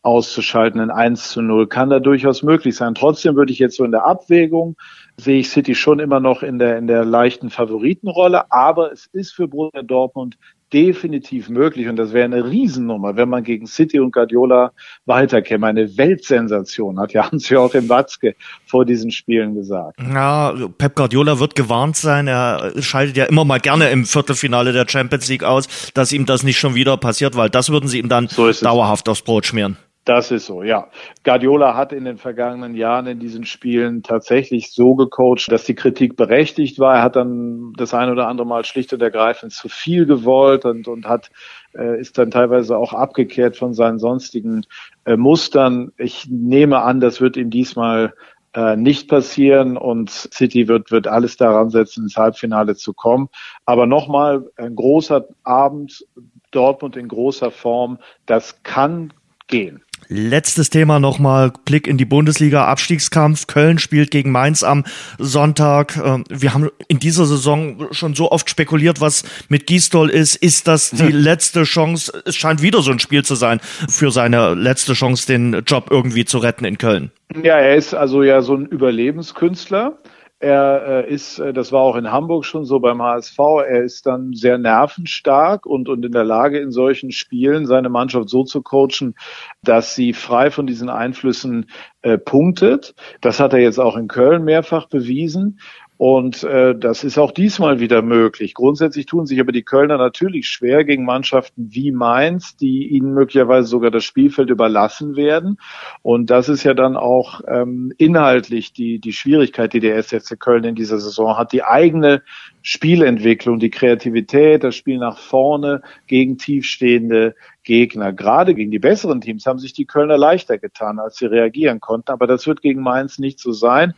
auszuschalten 0.05 0.81
in 0.81 0.91
1 0.91 1.31
zu 1.31 1.43
0. 1.43 1.67
Kann 1.67 1.91
da 1.91 1.99
durchaus 1.99 2.43
möglich 2.43 2.77
sein. 2.77 2.95
Trotzdem 2.95 3.37
würde 3.37 3.53
ich 3.53 3.59
jetzt 3.59 3.77
so 3.77 3.85
in 3.85 3.91
der 3.91 4.07
Abwägung 4.07 4.77
sehe 5.17 5.41
ich 5.41 5.51
City 5.51 5.75
schon 5.75 6.01
immer 6.01 6.21
noch 6.21 6.43
in 6.43 6.59
der, 6.59 6.77
in 6.79 6.87
der 6.87 7.05
leichten 7.05 7.51
Favoritenrolle. 7.51 8.51
Aber 8.51 8.93
es 8.93 9.07
ist 9.13 9.33
für 9.33 9.49
Borussia 9.49 9.83
Dortmund 9.83 10.37
definitiv 10.73 11.49
möglich 11.49 11.87
und 11.87 11.95
das 11.95 12.13
wäre 12.13 12.25
eine 12.25 12.51
Riesennummer, 12.51 13.15
wenn 13.17 13.29
man 13.29 13.45
gegen 13.45 13.67
City 13.67 14.01
und 14.01 14.13
Guardiola 14.13 14.73
weiterkäme. 15.07 15.69
Eine 15.69 15.97
Weltsensation, 15.97 16.99
hat 16.99 17.13
ja 17.13 17.31
Hans-Joachim 17.31 17.89
Watzke 17.89 18.35
vor 18.67 18.85
diesen 18.85 19.13
Spielen 19.13 19.55
gesagt. 19.55 20.01
Ja, 20.01 20.53
Pep 20.77 20.97
Guardiola 20.97 21.39
wird 21.39 21.55
gewarnt 21.55 21.97
sein. 21.97 22.27
Er 22.27 22.73
scheidet 22.83 23.17
ja 23.17 23.27
immer 23.27 23.45
mal 23.45 23.61
gerne 23.61 23.91
im 23.91 24.05
Viertelfinale 24.05 24.73
der 24.73 24.89
Champions 24.89 25.29
League 25.29 25.45
aus, 25.45 25.93
dass 25.95 26.13
ihm 26.13 26.27
das 26.27 26.43
nicht 26.43 26.59
schon 26.59 26.75
wieder 26.75 26.97
passiert, 26.97 27.37
weil 27.37 27.51
das 27.51 27.71
würden 27.71 27.89
sie 27.89 28.01
ihm 28.01 28.09
dann 28.09 28.27
so 28.27 28.51
dauerhaft 28.51 29.09
aufs 29.09 29.23
Brot 29.23 29.47
schmieren. 29.47 29.77
Das 30.05 30.31
ist 30.31 30.45
so, 30.45 30.63
ja. 30.63 30.89
Guardiola 31.25 31.75
hat 31.75 31.95
in 31.95 32.05
den 32.05 32.19
vergangenen 32.19 32.75
Jahren 32.75 33.07
in 33.07 33.21
diesen 33.21 33.47
Spielen 33.47 34.03
tatsächlich 34.03 34.71
so 34.71 34.95
gecoacht, 34.95 35.51
dass 35.51 35.65
die 35.65 35.75
Kritik 35.75 36.17
berechtigt 36.17 36.79
war. 36.79 36.97
Er 36.97 37.03
hat 37.03 37.17
dann 37.17 37.73
das 37.79 37.95
ein 37.95 38.11
oder 38.11 38.29
andere 38.29 38.47
Mal 38.47 38.67
schlicht 38.67 38.93
und 38.93 39.01
ergreifend 39.01 39.53
zu 39.53 39.71
viel 39.71 40.05
gewollt 40.05 40.67
und, 40.67 40.89
und 40.89 41.07
hat, 41.07 41.31
äh, 41.75 41.99
ist 41.99 42.19
dann 42.19 42.31
teilweise 42.31 42.77
auch 42.77 42.93
abgekehrt 42.93 43.57
von 43.57 43.73
seinen 43.73 43.99
sonstigen 43.99 44.67
äh, 45.07 45.17
Mustern. 45.17 45.93
Ich 45.97 46.27
nehme 46.29 46.83
an, 46.83 47.01
das 47.01 47.23
wird 47.23 47.39
ihm 47.39 47.49
diesmal 47.49 48.13
äh, 48.53 48.77
nicht 48.77 49.09
passieren 49.09 49.79
und 49.79 50.11
City 50.11 50.69
wird, 50.69 50.91
wird 50.91 51.07
alles 51.07 51.39
daran 51.39 51.71
setzen, 51.71 52.05
ins 52.05 52.19
Halbfinale 52.19 52.77
zu 52.77 52.93
kommen. 52.93 53.31
Aber 53.65 53.87
nochmal, 53.87 54.51
ein 54.57 54.77
großer 54.77 55.27
Abend, 55.45 56.07
Dortmund 56.51 56.97
in 56.97 57.09
großer 57.09 57.51
Form, 57.51 57.99
das 58.27 58.63
kann 58.63 59.15
gehen. 59.47 59.84
Letztes 60.09 60.71
Thema 60.71 61.01
nochmal, 61.01 61.53
Blick 61.65 61.87
in 61.87 61.97
die 61.97 62.05
Bundesliga, 62.05 62.67
Abstiegskampf. 62.67 63.47
Köln 63.47 63.79
spielt 63.79 64.11
gegen 64.11 64.31
Mainz 64.31 64.63
am 64.63 64.85
Sonntag. 65.19 65.97
Ähm, 65.97 66.25
wir 66.29 66.53
haben 66.53 66.71
in 66.89 66.99
dieser 66.99 67.25
Saison 67.27 67.89
schon 67.93 68.15
so 68.15 68.31
oft 68.31 68.51
spekuliert, 68.51 69.01
was 69.01 69.25
mit 69.49 69.67
Gisdol 69.67 70.11
ist. 70.11 70.37
Ist 70.37 70.69
das 70.69 70.91
die 70.91 71.05
hm. 71.05 71.17
letzte 71.17 71.65
Chance? 71.65 72.23
Es 72.27 72.37
scheint 72.37 72.63
wieder 72.63 72.83
so 72.83 72.91
ein 72.91 72.99
Spiel 72.99 73.25
zu 73.25 73.35
sein 73.35 73.61
für 73.89 74.11
seine 74.11 74.55
letzte 74.55 74.93
Chance, 74.93 75.27
den 75.27 75.63
Job 75.67 75.89
irgendwie 75.91 76.25
zu 76.25 76.39
retten 76.39 76.65
in 76.65 76.79
Köln. 76.79 77.11
Ja, 77.43 77.57
er 77.57 77.75
ist 77.75 77.95
also 77.95 78.23
ja 78.23 78.43
so 78.43 78.55
ein 78.55 78.67
Überlebenskünstler. 78.67 79.99
Er 80.45 81.07
äh, 81.07 81.11
ist, 81.11 81.39
äh, 81.39 81.55
das 81.55 81.73
war 81.73 81.81
auch 81.81 81.97
in 81.97 82.13
Hamburg 82.13 82.45
schon 82.45 82.67
so 82.67 82.79
beim 82.79 83.01
HSV, 83.01 83.39
er 83.67 83.83
ist 83.83 84.05
dann 84.05 84.35
sehr 84.35 84.59
nervenstark 84.59 85.65
und, 85.65 85.89
und 85.89 86.05
in 86.05 86.13
der 86.13 86.25
Lage, 86.25 86.59
in 86.59 86.71
solchen 86.71 87.13
Spielen 87.13 87.65
seine 87.65 87.89
Mannschaft 87.89 88.29
so 88.29 88.45
zu 88.45 88.61
coachen, 88.61 89.15
dass 89.63 89.95
sie 89.95 90.13
frei 90.13 90.51
von 90.51 90.67
diesen 90.67 90.91
Einflüssen 90.91 91.71
äh, 92.03 92.19
punktet. 92.19 92.95
Das 93.23 93.41
hat 93.41 93.55
er 93.55 93.61
jetzt 93.61 93.79
auch 93.79 93.97
in 93.97 94.07
Köln 94.07 94.45
mehrfach 94.45 94.87
bewiesen. 94.87 95.61
Und 95.97 96.43
äh, 96.43 96.77
das 96.77 97.05
ist 97.05 97.19
auch 97.19 97.31
diesmal 97.31 97.79
wieder 97.79 98.03
möglich. 98.03 98.55
Grundsätzlich 98.55 99.07
tun 99.07 99.27
sich 99.27 99.39
aber 99.39 99.53
die 99.53 99.63
Kölner 99.63 99.97
natürlich 99.97 100.49
schwer 100.49 100.85
gegen 100.85 101.05
Mannschaften 101.05 101.69
wie 101.71 101.93
Mainz, 101.93 102.57
die 102.57 102.89
ihnen 102.89 103.15
möglicherweise 103.15 103.69
sogar 103.69 103.93
das 103.93 104.05
Spielfeld 104.05 104.51
überlassen 104.51 105.15
werden. 105.15 105.59
Und 106.03 106.31
das 106.31 106.49
ist 106.49 106.65
ja 106.65 106.75
dann 106.75 106.97
auch 106.97 107.43
ähm, 107.47 107.93
inhaltlich 107.97 108.73
die, 108.73 108.99
die 108.99 109.13
Schwierigkeit, 109.13 109.73
die 109.73 109.81
der 109.81 109.97
SFC 109.97 110.39
Köln 110.39 110.65
in 110.65 110.75
dieser 110.75 110.99
Saison 110.99 111.37
hat. 111.37 111.53
Die 111.53 111.63
eigene 111.63 112.23
Spielentwicklung, 112.63 113.61
die 113.61 113.71
Kreativität, 113.71 114.65
das 114.65 114.75
Spiel 114.75 114.99
nach 114.99 115.19
vorne 115.19 115.83
gegen 116.09 116.39
tiefstehende 116.39 117.37
Gegner. 117.63 118.13
Gerade 118.13 118.55
gegen 118.55 118.71
die 118.71 118.79
besseren 118.79 119.21
Teams 119.21 119.47
haben 119.47 119.59
sich 119.59 119.73
die 119.73 119.87
Kölner 119.87 120.19
leichter 120.19 120.59
getan, 120.59 120.99
als 120.99 121.17
sie 121.17 121.27
reagieren 121.27 121.81
konnten. 121.81 122.11
Aber 122.11 122.27
das 122.27 122.47
wird 122.47 122.63
gegen 122.63 122.83
Mainz 122.83 123.19
nicht 123.19 123.39
so 123.39 123.53
sein. 123.53 123.95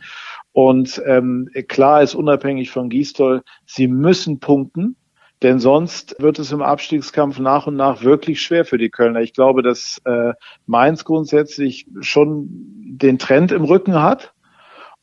Und 0.57 0.99
ähm, 1.05 1.51
klar 1.67 2.01
ist 2.01 2.15
unabhängig 2.15 2.71
von 2.71 2.89
Gistol, 2.89 3.43
sie 3.67 3.87
müssen 3.87 4.39
punkten, 4.39 4.95
denn 5.43 5.59
sonst 5.59 6.15
wird 6.17 6.39
es 6.39 6.51
im 6.51 6.63
Abstiegskampf 6.63 7.37
nach 7.37 7.67
und 7.67 7.75
nach 7.75 8.01
wirklich 8.01 8.41
schwer 8.41 8.65
für 8.65 8.79
die 8.79 8.89
Kölner. 8.89 9.21
Ich 9.21 9.33
glaube, 9.33 9.61
dass 9.61 10.01
äh, 10.05 10.33
Mainz 10.65 11.05
grundsätzlich 11.05 11.85
schon 11.99 12.47
den 12.49 13.19
Trend 13.19 13.51
im 13.51 13.65
Rücken 13.65 14.01
hat 14.01 14.33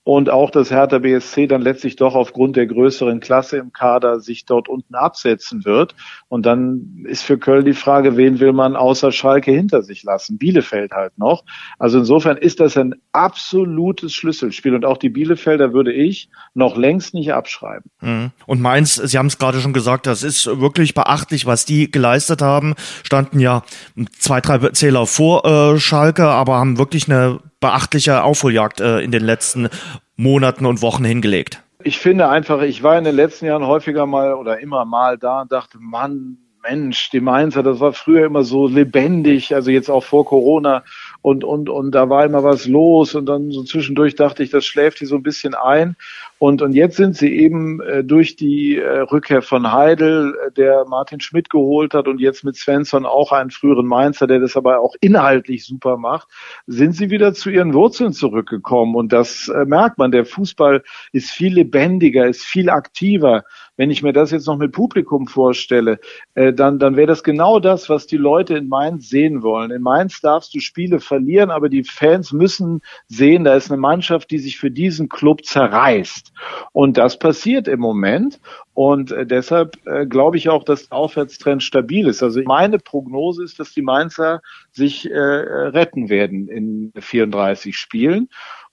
und 0.05 0.29
auch 0.29 0.51
dass 0.51 0.71
Hertha 0.71 0.99
BSC 0.99 1.47
dann 1.47 1.63
letztlich 1.63 1.97
doch 1.97 2.15
aufgrund 2.15 2.57
der 2.57 2.67
größeren 2.67 3.21
Klasse 3.21 3.57
im 3.57 3.73
Kader 3.73 4.21
sich 4.21 4.45
dort 4.45 4.69
unten 4.69 4.95
absetzen 4.95 5.65
wird. 5.65 5.95
Und 6.29 6.45
dann 6.45 7.05
ist 7.07 7.25
für 7.25 7.39
Köln 7.39 7.65
die 7.65 7.73
Frage, 7.73 8.19
wen 8.19 8.39
will 8.39 8.53
man 8.53 8.77
außer 8.77 9.13
Schalke 9.13 9.51
hinter 9.51 9.83
sich 9.83 10.03
lassen? 10.03 10.37
Bielefeld 10.37 10.93
halt 10.93 11.17
noch. 11.17 11.45
Also 11.79 11.99
insofern 11.99 12.37
ist 12.37 12.61
das 12.61 12.77
ein 12.77 12.95
absolutes 13.13 14.13
Schlüsselspiel 14.13 14.75
und 14.75 14.85
auch 14.85 14.99
die 14.99 15.09
Bielefelder 15.09 15.73
würde 15.73 15.93
ich 15.93 16.29
noch 16.53 16.77
längst 16.77 17.15
nicht 17.15 17.33
abschreiben. 17.33 17.91
Mhm. 18.03 18.31
Und 18.47 18.61
Mainz, 18.61 18.97
Sie 18.97 19.17
haben 19.17 19.27
es 19.27 19.39
gerade 19.39 19.61
schon 19.61 19.73
gesagt, 19.73 20.07
das 20.07 20.23
ist 20.23 20.47
wirklich 20.61 20.93
beachtlich, 20.93 21.47
was 21.47 21.65
die 21.65 21.91
geleistet 21.91 22.43
haben. 22.43 22.75
Standen 23.05 23.41
ja 23.41 23.63
zwei, 24.19 24.43
drei 24.43 24.59
Zähler 24.71 25.07
vor 25.07 25.47
äh, 25.47 25.81
Schalke, 25.81 26.27
aber 26.27 26.57
haben 26.57 26.77
wirklich 26.77 27.11
eine 27.11 27.41
beachtliche 27.65 28.23
Aufholjagd 28.23 28.83
äh, 28.83 29.01
in 29.01 29.11
den 29.11 29.25
letzten 29.25 29.71
Monaten 30.17 30.67
und 30.67 30.83
Wochen 30.83 31.03
hingelegt. 31.03 31.63
Ich 31.83 31.99
finde 31.99 32.29
einfach, 32.29 32.61
ich 32.61 32.83
war 32.83 32.99
in 32.99 33.05
den 33.05 33.17
letzten 33.17 33.47
Jahren 33.47 33.67
häufiger 33.67 34.05
mal 34.05 34.35
oder 34.35 34.61
immer 34.61 34.85
mal 34.85 35.17
da 35.17 35.41
und 35.41 35.51
dachte, 35.51 35.79
Mann, 35.81 36.37
Mensch, 36.63 37.09
die 37.09 37.21
Mainzer, 37.21 37.63
das 37.63 37.81
war 37.81 37.95
früher 37.95 38.27
immer 38.27 38.45
so 38.45 38.69
lebendig, 38.69 39.55
also 39.55 39.71
jetzt 39.71 39.89
auch 39.89 40.05
vor 40.05 40.27
Corona 40.27 40.85
und, 41.25 41.43
und, 41.43 41.71
und 41.71 41.93
da 41.93 42.11
war 42.11 42.27
immer 42.27 42.45
was 42.45 42.67
los 42.67 43.15
und 43.15 43.25
dann 43.25 43.51
so 43.51 43.63
zwischendurch 43.63 44.15
dachte 44.15 44.43
ich, 44.43 44.51
das 44.51 44.67
schläft 44.67 44.99
hier 44.99 45.09
so 45.09 45.17
ein 45.17 45.23
bisschen 45.23 45.55
ein. 45.55 45.97
Und, 46.39 46.61
und 46.61 46.75
jetzt 46.75 46.97
sind 46.97 47.17
sie 47.17 47.35
eben 47.35 47.81
äh, 47.81 48.05
durch 48.05 48.37
die 48.37 48.77
äh, 48.77 48.99
Rückkehr 48.99 49.41
von 49.41 49.73
Heidel, 49.73 50.35
äh, 50.35 50.53
der 50.53 50.85
Martin 50.85 51.21
Schmidt 51.21 51.49
geholt 51.49 51.95
hat 51.95 52.09
und 52.09 52.21
jetzt 52.21 52.45
mit 52.45 52.57
Svensson 52.57 53.07
auch 53.07 53.33
einen 53.33 53.51
früheren 53.51 53.87
Mainzer, 53.87 54.27
der 54.27 54.39
das 54.39 54.55
aber 54.55 54.81
auch 54.81 54.97
inhaltlich 55.01 55.65
super 55.65 55.97
macht, 55.97 56.29
sind 56.67 56.95
sie 56.95 57.09
wieder 57.09 57.33
zu 57.33 57.49
ihren 57.49 57.73
Wurzeln 57.73 58.13
zurückgekommen. 58.13 58.95
Und 58.95 59.15
das 59.15 59.49
äh, 59.49 59.65
merkt 59.65 59.97
man. 59.97 60.13
Der 60.13 60.27
Fußball 60.27 60.83
ist 61.13 61.31
viel 61.31 61.55
lebendiger, 61.55 62.27
ist 62.27 62.45
viel 62.45 62.69
aktiver. 62.69 63.45
Wenn 63.77 63.91
ich 63.91 64.03
mir 64.03 64.13
das 64.13 64.31
jetzt 64.31 64.47
noch 64.47 64.59
mit 64.59 64.73
Publikum 64.73 65.27
vorstelle, 65.27 65.99
äh, 66.35 66.53
dann, 66.53 66.79
dann 66.79 66.97
wäre 66.97 67.07
das 67.07 67.25
genau 67.25 67.61
das, 67.61 67.89
was 67.89 68.07
die 68.07 68.17
Leute 68.17 68.57
in 68.57 68.69
Mainz 68.69 69.09
sehen 69.09 69.43
wollen. 69.43 69.71
In 69.71 69.83
Mainz 69.83 70.21
darfst 70.21 70.55
du 70.55 70.61
Spiele 70.61 71.01
verlieren, 71.01 71.51
aber 71.51 71.69
die 71.69 71.85
Fans 71.85 72.33
müssen 72.33 72.81
sehen, 73.09 73.45
da 73.45 73.55
ist 73.55 73.71
eine 73.71 73.81
Mannschaft, 73.81 74.31
die 74.31 74.39
sich 74.39 74.59
für 74.59 74.71
diesen 74.71 75.09
Club 75.09 75.45
zerreißt. 75.45 76.33
Und 76.73 76.97
das 76.97 77.19
passiert 77.19 77.69
im 77.69 77.81
Moment. 77.81 78.41
Und 78.75 79.13
äh, 79.13 79.25
deshalb 79.25 79.79
äh, 79.87 80.07
glaube 80.07 80.37
ich 80.37 80.49
auch, 80.49 80.65
dass 80.65 80.89
der 80.89 80.99
Aufwärtstrend 80.99 81.63
stabil 81.63 82.09
ist. 82.09 82.23
Also 82.23 82.41
meine 82.45 82.79
Prognose 82.79 83.45
ist, 83.45 83.61
dass 83.61 83.73
die 83.73 83.83
Mainzer 83.83 84.43
sich 84.73 85.11
äh, 85.11 85.17
retten 85.17 86.09
werden 86.09 86.49
in 86.49 86.93
34 86.99 87.77
Spielen. 87.77 88.29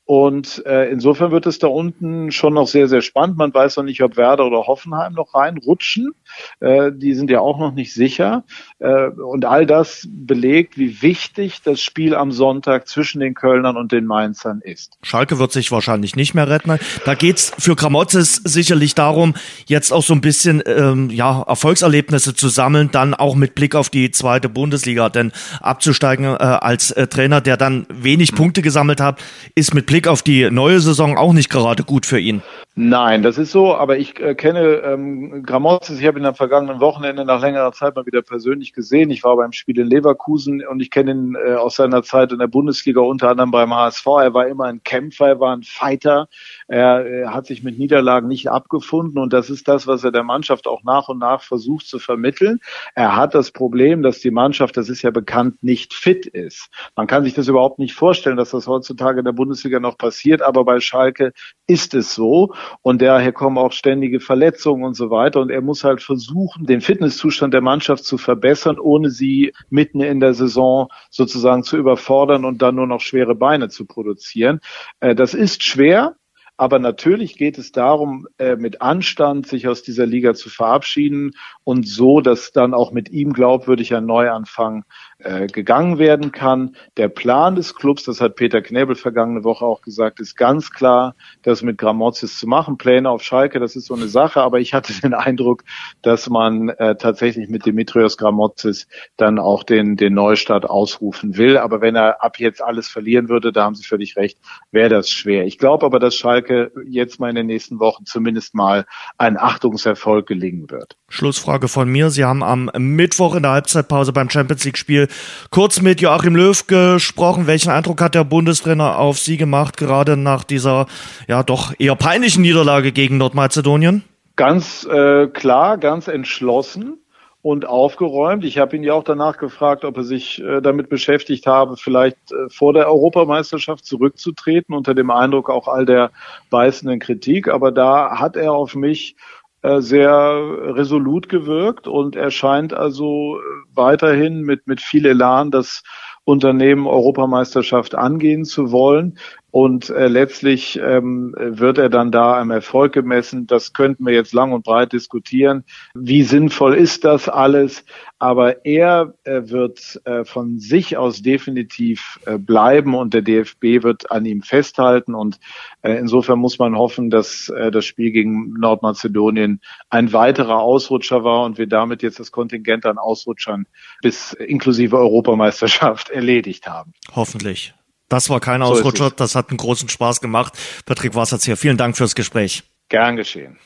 Und 0.05 0.65
äh, 0.65 0.89
insofern 0.89 1.31
wird 1.31 1.45
es 1.45 1.59
da 1.59 1.67
unten 1.67 2.31
schon 2.31 2.55
noch 2.55 2.67
sehr, 2.67 2.87
sehr 2.87 3.01
spannend. 3.01 3.37
Man 3.37 3.53
weiß 3.53 3.77
noch 3.77 3.83
nicht, 3.83 4.01
ob 4.03 4.17
Werder 4.17 4.45
oder 4.45 4.67
Hoffenheim 4.67 5.13
noch 5.13 5.33
reinrutschen. 5.33 6.11
Äh, 6.59 6.91
die 6.93 7.13
sind 7.13 7.29
ja 7.29 7.39
auch 7.39 7.59
noch 7.59 7.73
nicht 7.73 7.93
sicher. 7.93 8.43
Äh, 8.79 9.07
und 9.09 9.45
all 9.45 9.65
das 9.65 10.07
belegt, 10.09 10.77
wie 10.77 11.01
wichtig 11.01 11.61
das 11.63 11.81
Spiel 11.81 12.15
am 12.15 12.31
Sonntag 12.31 12.87
zwischen 12.87 13.21
den 13.21 13.35
Kölnern 13.35 13.77
und 13.77 13.91
den 13.91 14.05
Mainzern 14.05 14.59
ist. 14.61 14.97
Schalke 15.01 15.39
wird 15.39 15.51
sich 15.51 15.71
wahrscheinlich 15.71 16.15
nicht 16.15 16.33
mehr 16.33 16.49
retten. 16.49 16.77
Da 17.05 17.13
geht's 17.13 17.53
für 17.57 17.75
Kramotzes 17.75 18.41
sicherlich 18.43 18.95
darum, 18.95 19.35
jetzt 19.67 19.93
auch 19.93 20.03
so 20.03 20.13
ein 20.13 20.21
bisschen 20.21 20.61
ähm, 20.65 21.09
ja, 21.09 21.43
Erfolgserlebnisse 21.43 22.35
zu 22.35 22.49
sammeln, 22.49 22.89
dann 22.91 23.13
auch 23.13 23.35
mit 23.35 23.55
Blick 23.55 23.75
auf 23.75 23.89
die 23.89 24.11
zweite 24.11 24.49
Bundesliga. 24.49 25.09
Denn 25.09 25.31
abzusteigen 25.61 26.25
äh, 26.25 26.37
als 26.37 26.91
äh, 26.91 27.07
Trainer, 27.07 27.39
der 27.39 27.55
dann 27.55 27.85
wenig 27.89 28.33
Punkte 28.35 28.61
gesammelt 28.61 28.99
hat, 28.99 29.21
ist 29.55 29.73
mit 29.73 29.85
Blick 29.85 30.00
Blick 30.01 30.11
auf 30.11 30.23
die 30.23 30.49
neue 30.49 30.79
Saison 30.79 31.15
auch 31.15 31.31
nicht 31.31 31.51
gerade 31.51 31.83
gut 31.83 32.07
für 32.07 32.19
ihn. 32.19 32.41
Nein, 32.73 33.21
das 33.21 33.37
ist 33.37 33.51
so, 33.51 33.75
aber 33.75 33.97
ich 33.97 34.19
äh, 34.19 34.33
kenne 34.33 34.81
ähm, 34.83 35.43
Gramozis, 35.43 35.99
ich 35.99 36.07
habe 36.07 36.19
ihn 36.19 36.25
am 36.25 36.33
vergangenen 36.33 36.79
Wochenende 36.79 37.23
nach 37.23 37.41
längerer 37.41 37.71
Zeit 37.71 37.95
mal 37.95 38.05
wieder 38.07 38.23
persönlich 38.23 38.73
gesehen. 38.73 39.11
Ich 39.11 39.23
war 39.23 39.35
beim 39.35 39.51
Spiel 39.51 39.77
in 39.77 39.87
Leverkusen 39.87 40.65
und 40.65 40.79
ich 40.79 40.89
kenne 40.89 41.11
ihn 41.11 41.35
äh, 41.35 41.53
aus 41.53 41.75
seiner 41.75 42.01
Zeit 42.01 42.31
in 42.31 42.39
der 42.39 42.47
Bundesliga, 42.47 43.01
unter 43.01 43.29
anderem 43.29 43.51
beim 43.51 43.75
HSV. 43.75 44.05
Er 44.07 44.33
war 44.33 44.47
immer 44.47 44.65
ein 44.65 44.81
Kämpfer, 44.83 45.27
er 45.27 45.39
war 45.39 45.55
ein 45.55 45.63
Fighter, 45.63 46.29
er, 46.71 47.05
er 47.05 47.33
hat 47.33 47.47
sich 47.47 47.63
mit 47.63 47.77
Niederlagen 47.77 48.29
nicht 48.29 48.49
abgefunden 48.49 49.19
und 49.19 49.33
das 49.33 49.49
ist 49.49 49.67
das, 49.67 49.87
was 49.87 50.05
er 50.05 50.13
der 50.13 50.23
Mannschaft 50.23 50.67
auch 50.67 50.83
nach 50.83 51.09
und 51.09 51.19
nach 51.19 51.41
versucht 51.43 51.85
zu 51.85 51.99
vermitteln. 51.99 52.61
Er 52.95 53.17
hat 53.17 53.35
das 53.35 53.51
Problem, 53.51 54.03
dass 54.03 54.21
die 54.21 54.31
Mannschaft, 54.31 54.77
das 54.77 54.87
ist 54.87 55.01
ja 55.01 55.11
bekannt, 55.11 55.61
nicht 55.61 55.93
fit 55.93 56.25
ist. 56.25 56.69
Man 56.95 57.07
kann 57.07 57.25
sich 57.25 57.33
das 57.33 57.49
überhaupt 57.49 57.77
nicht 57.77 57.93
vorstellen, 57.93 58.37
dass 58.37 58.51
das 58.51 58.67
heutzutage 58.67 59.19
in 59.19 59.25
der 59.25 59.33
Bundesliga 59.33 59.81
noch 59.81 59.97
passiert, 59.97 60.41
aber 60.41 60.63
bei 60.63 60.79
Schalke 60.79 61.33
ist 61.67 61.93
es 61.93 62.15
so 62.15 62.53
und 62.81 63.01
daher 63.01 63.33
kommen 63.33 63.57
auch 63.57 63.73
ständige 63.73 64.21
Verletzungen 64.21 64.85
und 64.85 64.93
so 64.93 65.09
weiter 65.09 65.41
und 65.41 65.49
er 65.49 65.61
muss 65.61 65.83
halt 65.83 66.01
versuchen, 66.01 66.65
den 66.65 66.79
Fitnesszustand 66.79 67.53
der 67.53 67.61
Mannschaft 67.61 68.05
zu 68.05 68.17
verbessern, 68.17 68.79
ohne 68.79 69.09
sie 69.09 69.51
mitten 69.69 69.99
in 69.99 70.21
der 70.21 70.33
Saison 70.33 70.87
sozusagen 71.09 71.63
zu 71.63 71.75
überfordern 71.75 72.45
und 72.45 72.61
dann 72.61 72.75
nur 72.75 72.87
noch 72.87 73.01
schwere 73.01 73.35
Beine 73.35 73.67
zu 73.67 73.85
produzieren. 73.85 74.61
Äh, 75.01 75.15
das 75.15 75.33
ist 75.33 75.63
schwer, 75.63 76.15
Aber 76.61 76.77
natürlich 76.77 77.39
geht 77.39 77.57
es 77.57 77.71
darum, 77.71 78.27
äh, 78.37 78.55
mit 78.55 78.83
Anstand 78.83 79.47
sich 79.47 79.67
aus 79.67 79.81
dieser 79.81 80.05
Liga 80.05 80.35
zu 80.35 80.51
verabschieden 80.51 81.31
und 81.63 81.87
so, 81.87 82.21
dass 82.21 82.51
dann 82.51 82.75
auch 82.75 82.91
mit 82.91 83.09
ihm 83.09 83.33
glaubwürdig 83.33 83.95
ein 83.95 84.05
Neuanfang 84.05 84.85
äh, 85.17 85.47
gegangen 85.47 85.97
werden 85.97 86.31
kann. 86.31 86.75
Der 86.97 87.07
Plan 87.07 87.55
des 87.55 87.73
Clubs, 87.73 88.03
das 88.03 88.21
hat 88.21 88.35
Peter 88.35 88.61
Knebel 88.61 88.93
vergangene 88.93 89.43
Woche 89.43 89.65
auch 89.65 89.81
gesagt, 89.81 90.19
ist 90.19 90.35
ganz 90.35 90.69
klar, 90.69 91.15
das 91.41 91.63
mit 91.63 91.79
Gramozis 91.79 92.37
zu 92.37 92.45
machen. 92.45 92.77
Pläne 92.77 93.09
auf 93.09 93.23
Schalke, 93.23 93.59
das 93.59 93.75
ist 93.75 93.87
so 93.87 93.95
eine 93.95 94.07
Sache, 94.07 94.41
aber 94.43 94.59
ich 94.59 94.75
hatte 94.75 94.93
den 95.01 95.15
Eindruck, 95.15 95.63
dass 96.03 96.29
man 96.29 96.69
äh, 96.69 96.95
tatsächlich 96.95 97.49
mit 97.49 97.65
Dimitrios 97.65 98.17
Gramozis 98.17 98.87
dann 99.17 99.39
auch 99.39 99.63
den, 99.63 99.95
den 99.95 100.13
Neustart 100.13 100.69
ausrufen 100.69 101.37
will. 101.37 101.57
Aber 101.57 101.81
wenn 101.81 101.95
er 101.95 102.23
ab 102.23 102.37
jetzt 102.37 102.61
alles 102.61 102.87
verlieren 102.87 103.29
würde, 103.29 103.51
da 103.51 103.63
haben 103.63 103.73
Sie 103.73 103.83
völlig 103.83 104.15
recht, 104.15 104.37
wäre 104.69 104.89
das 104.89 105.09
schwer. 105.09 105.47
Ich 105.47 105.57
glaube 105.57 105.87
aber, 105.87 105.97
dass 105.97 106.15
Schalke 106.15 106.50
jetzt 106.87 107.19
mal 107.19 107.29
in 107.29 107.35
den 107.35 107.47
nächsten 107.47 107.79
Wochen 107.79 108.05
zumindest 108.05 108.55
mal 108.55 108.85
ein 109.17 109.37
Achtungserfolg 109.37 110.27
gelingen 110.27 110.69
wird. 110.69 110.97
Schlussfrage 111.09 111.67
von 111.67 111.89
mir. 111.89 112.09
Sie 112.09 112.23
haben 112.23 112.43
am 112.43 112.69
Mittwoch 112.77 113.35
in 113.35 113.43
der 113.43 113.51
Halbzeitpause 113.51 114.13
beim 114.13 114.29
Champions 114.29 114.63
League 114.65 114.77
Spiel 114.77 115.07
kurz 115.49 115.81
mit 115.81 116.01
Joachim 116.01 116.35
Löw 116.35 116.65
gesprochen. 116.67 117.47
Welchen 117.47 117.71
Eindruck 117.71 118.01
hat 118.01 118.15
der 118.15 118.23
Bundestrainer 118.23 118.97
auf 118.97 119.19
Sie 119.19 119.37
gemacht, 119.37 119.77
gerade 119.77 120.17
nach 120.17 120.43
dieser 120.43 120.87
ja 121.27 121.43
doch 121.43 121.73
eher 121.79 121.95
peinlichen 121.95 122.41
Niederlage 122.41 122.91
gegen 122.91 123.17
Nordmazedonien? 123.17 124.03
Ganz 124.35 124.87
äh, 124.89 125.27
klar, 125.27 125.77
ganz 125.77 126.07
entschlossen 126.07 126.97
und 127.41 127.67
aufgeräumt. 127.67 128.45
Ich 128.45 128.59
habe 128.59 128.75
ihn 128.75 128.83
ja 128.83 128.93
auch 128.93 129.03
danach 129.03 129.37
gefragt, 129.37 129.83
ob 129.83 129.97
er 129.97 130.03
sich 130.03 130.41
äh, 130.41 130.61
damit 130.61 130.89
beschäftigt 130.89 131.47
habe, 131.47 131.75
vielleicht 131.75 132.31
äh, 132.31 132.49
vor 132.49 132.73
der 132.73 132.87
Europameisterschaft 132.87 133.85
zurückzutreten, 133.85 134.75
unter 134.75 134.93
dem 134.93 135.09
Eindruck 135.09 135.49
auch 135.49 135.67
all 135.67 135.85
der 135.85 136.11
beißenden 136.49 136.99
Kritik. 136.99 137.47
Aber 137.47 137.71
da 137.71 138.19
hat 138.19 138.35
er 138.35 138.53
auf 138.53 138.75
mich 138.75 139.15
äh, 139.63 139.81
sehr 139.81 140.11
resolut 140.11 141.29
gewirkt 141.29 141.87
und 141.87 142.15
er 142.15 142.31
scheint 142.31 142.73
also 142.73 143.39
weiterhin 143.73 144.41
mit, 144.41 144.67
mit 144.67 144.81
viel 144.81 145.05
Elan 145.05 145.49
das 145.49 145.83
Unternehmen 146.23 146.85
Europameisterschaft 146.85 147.95
angehen 147.95 148.45
zu 148.45 148.71
wollen. 148.71 149.17
Und 149.51 149.89
äh, 149.89 150.07
letztlich 150.07 150.79
ähm, 150.81 151.35
wird 151.37 151.77
er 151.77 151.89
dann 151.89 152.11
da 152.11 152.39
am 152.39 152.51
Erfolg 152.51 152.93
gemessen. 152.93 153.47
Das 153.47 153.73
könnten 153.73 154.05
wir 154.05 154.13
jetzt 154.13 154.33
lang 154.33 154.53
und 154.53 154.63
breit 154.63 154.93
diskutieren. 154.93 155.65
Wie 155.93 156.23
sinnvoll 156.23 156.73
ist 156.75 157.03
das 157.03 157.27
alles? 157.27 157.83
Aber 158.17 158.65
er 158.65 159.13
äh, 159.23 159.41
wird 159.49 159.99
äh, 160.05 160.23
von 160.23 160.59
sich 160.59 160.95
aus 160.95 161.21
definitiv 161.21 162.19
äh, 162.25 162.37
bleiben 162.37 162.95
und 162.95 163.13
der 163.13 163.23
DFB 163.23 163.83
wird 163.83 164.09
an 164.09 164.25
ihm 164.25 164.41
festhalten. 164.41 165.15
Und 165.15 165.39
äh, 165.81 165.97
insofern 165.97 166.39
muss 166.39 166.57
man 166.57 166.77
hoffen, 166.77 167.09
dass 167.09 167.49
äh, 167.49 167.71
das 167.71 167.83
Spiel 167.83 168.11
gegen 168.11 168.53
Nordmazedonien 168.53 169.59
ein 169.89 170.13
weiterer 170.13 170.59
Ausrutscher 170.59 171.25
war 171.25 171.43
und 171.43 171.57
wir 171.57 171.67
damit 171.67 172.03
jetzt 172.03 172.19
das 172.21 172.31
Kontingent 172.31 172.85
an 172.85 172.97
Ausrutschern 172.97 173.65
bis 174.01 174.31
inklusive 174.31 174.97
Europameisterschaft 174.97 176.09
erledigt 176.11 176.67
haben. 176.67 176.93
Hoffentlich. 177.13 177.73
Das 178.11 178.29
war 178.29 178.41
kein 178.41 178.61
Ausrutscher, 178.61 179.05
so 179.05 179.15
das 179.15 179.35
hat 179.35 179.51
einen 179.51 179.57
großen 179.57 179.87
Spaß 179.87 180.19
gemacht. 180.19 180.51
Patrick 180.85 181.15
Wasserz 181.15 181.45
hier, 181.45 181.55
vielen 181.55 181.77
Dank 181.77 181.95
fürs 181.95 182.13
Gespräch. 182.13 182.63
Gern 182.89 183.15
geschehen. 183.15 183.57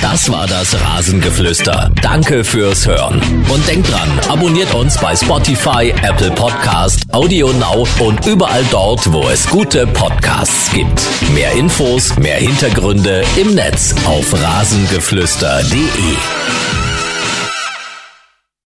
Das 0.00 0.32
war 0.32 0.46
das 0.46 0.80
Rasengeflüster. 0.80 1.92
Danke 2.00 2.42
fürs 2.42 2.86
Hören. 2.86 3.20
Und 3.52 3.68
denkt 3.68 3.92
dran, 3.92 4.08
abonniert 4.30 4.72
uns 4.72 4.96
bei 4.96 5.14
Spotify, 5.14 5.92
Apple 6.02 6.30
Podcast, 6.30 7.02
Audio 7.12 7.52
Now 7.52 7.86
und 7.98 8.24
überall 8.24 8.64
dort, 8.70 9.12
wo 9.12 9.28
es 9.28 9.46
gute 9.50 9.86
Podcasts 9.88 10.72
gibt. 10.72 11.02
Mehr 11.34 11.52
Infos, 11.52 12.16
mehr 12.16 12.36
Hintergründe 12.36 13.22
im 13.36 13.54
Netz 13.54 13.94
auf 14.06 14.32
rasengeflüster.de. 14.32 16.79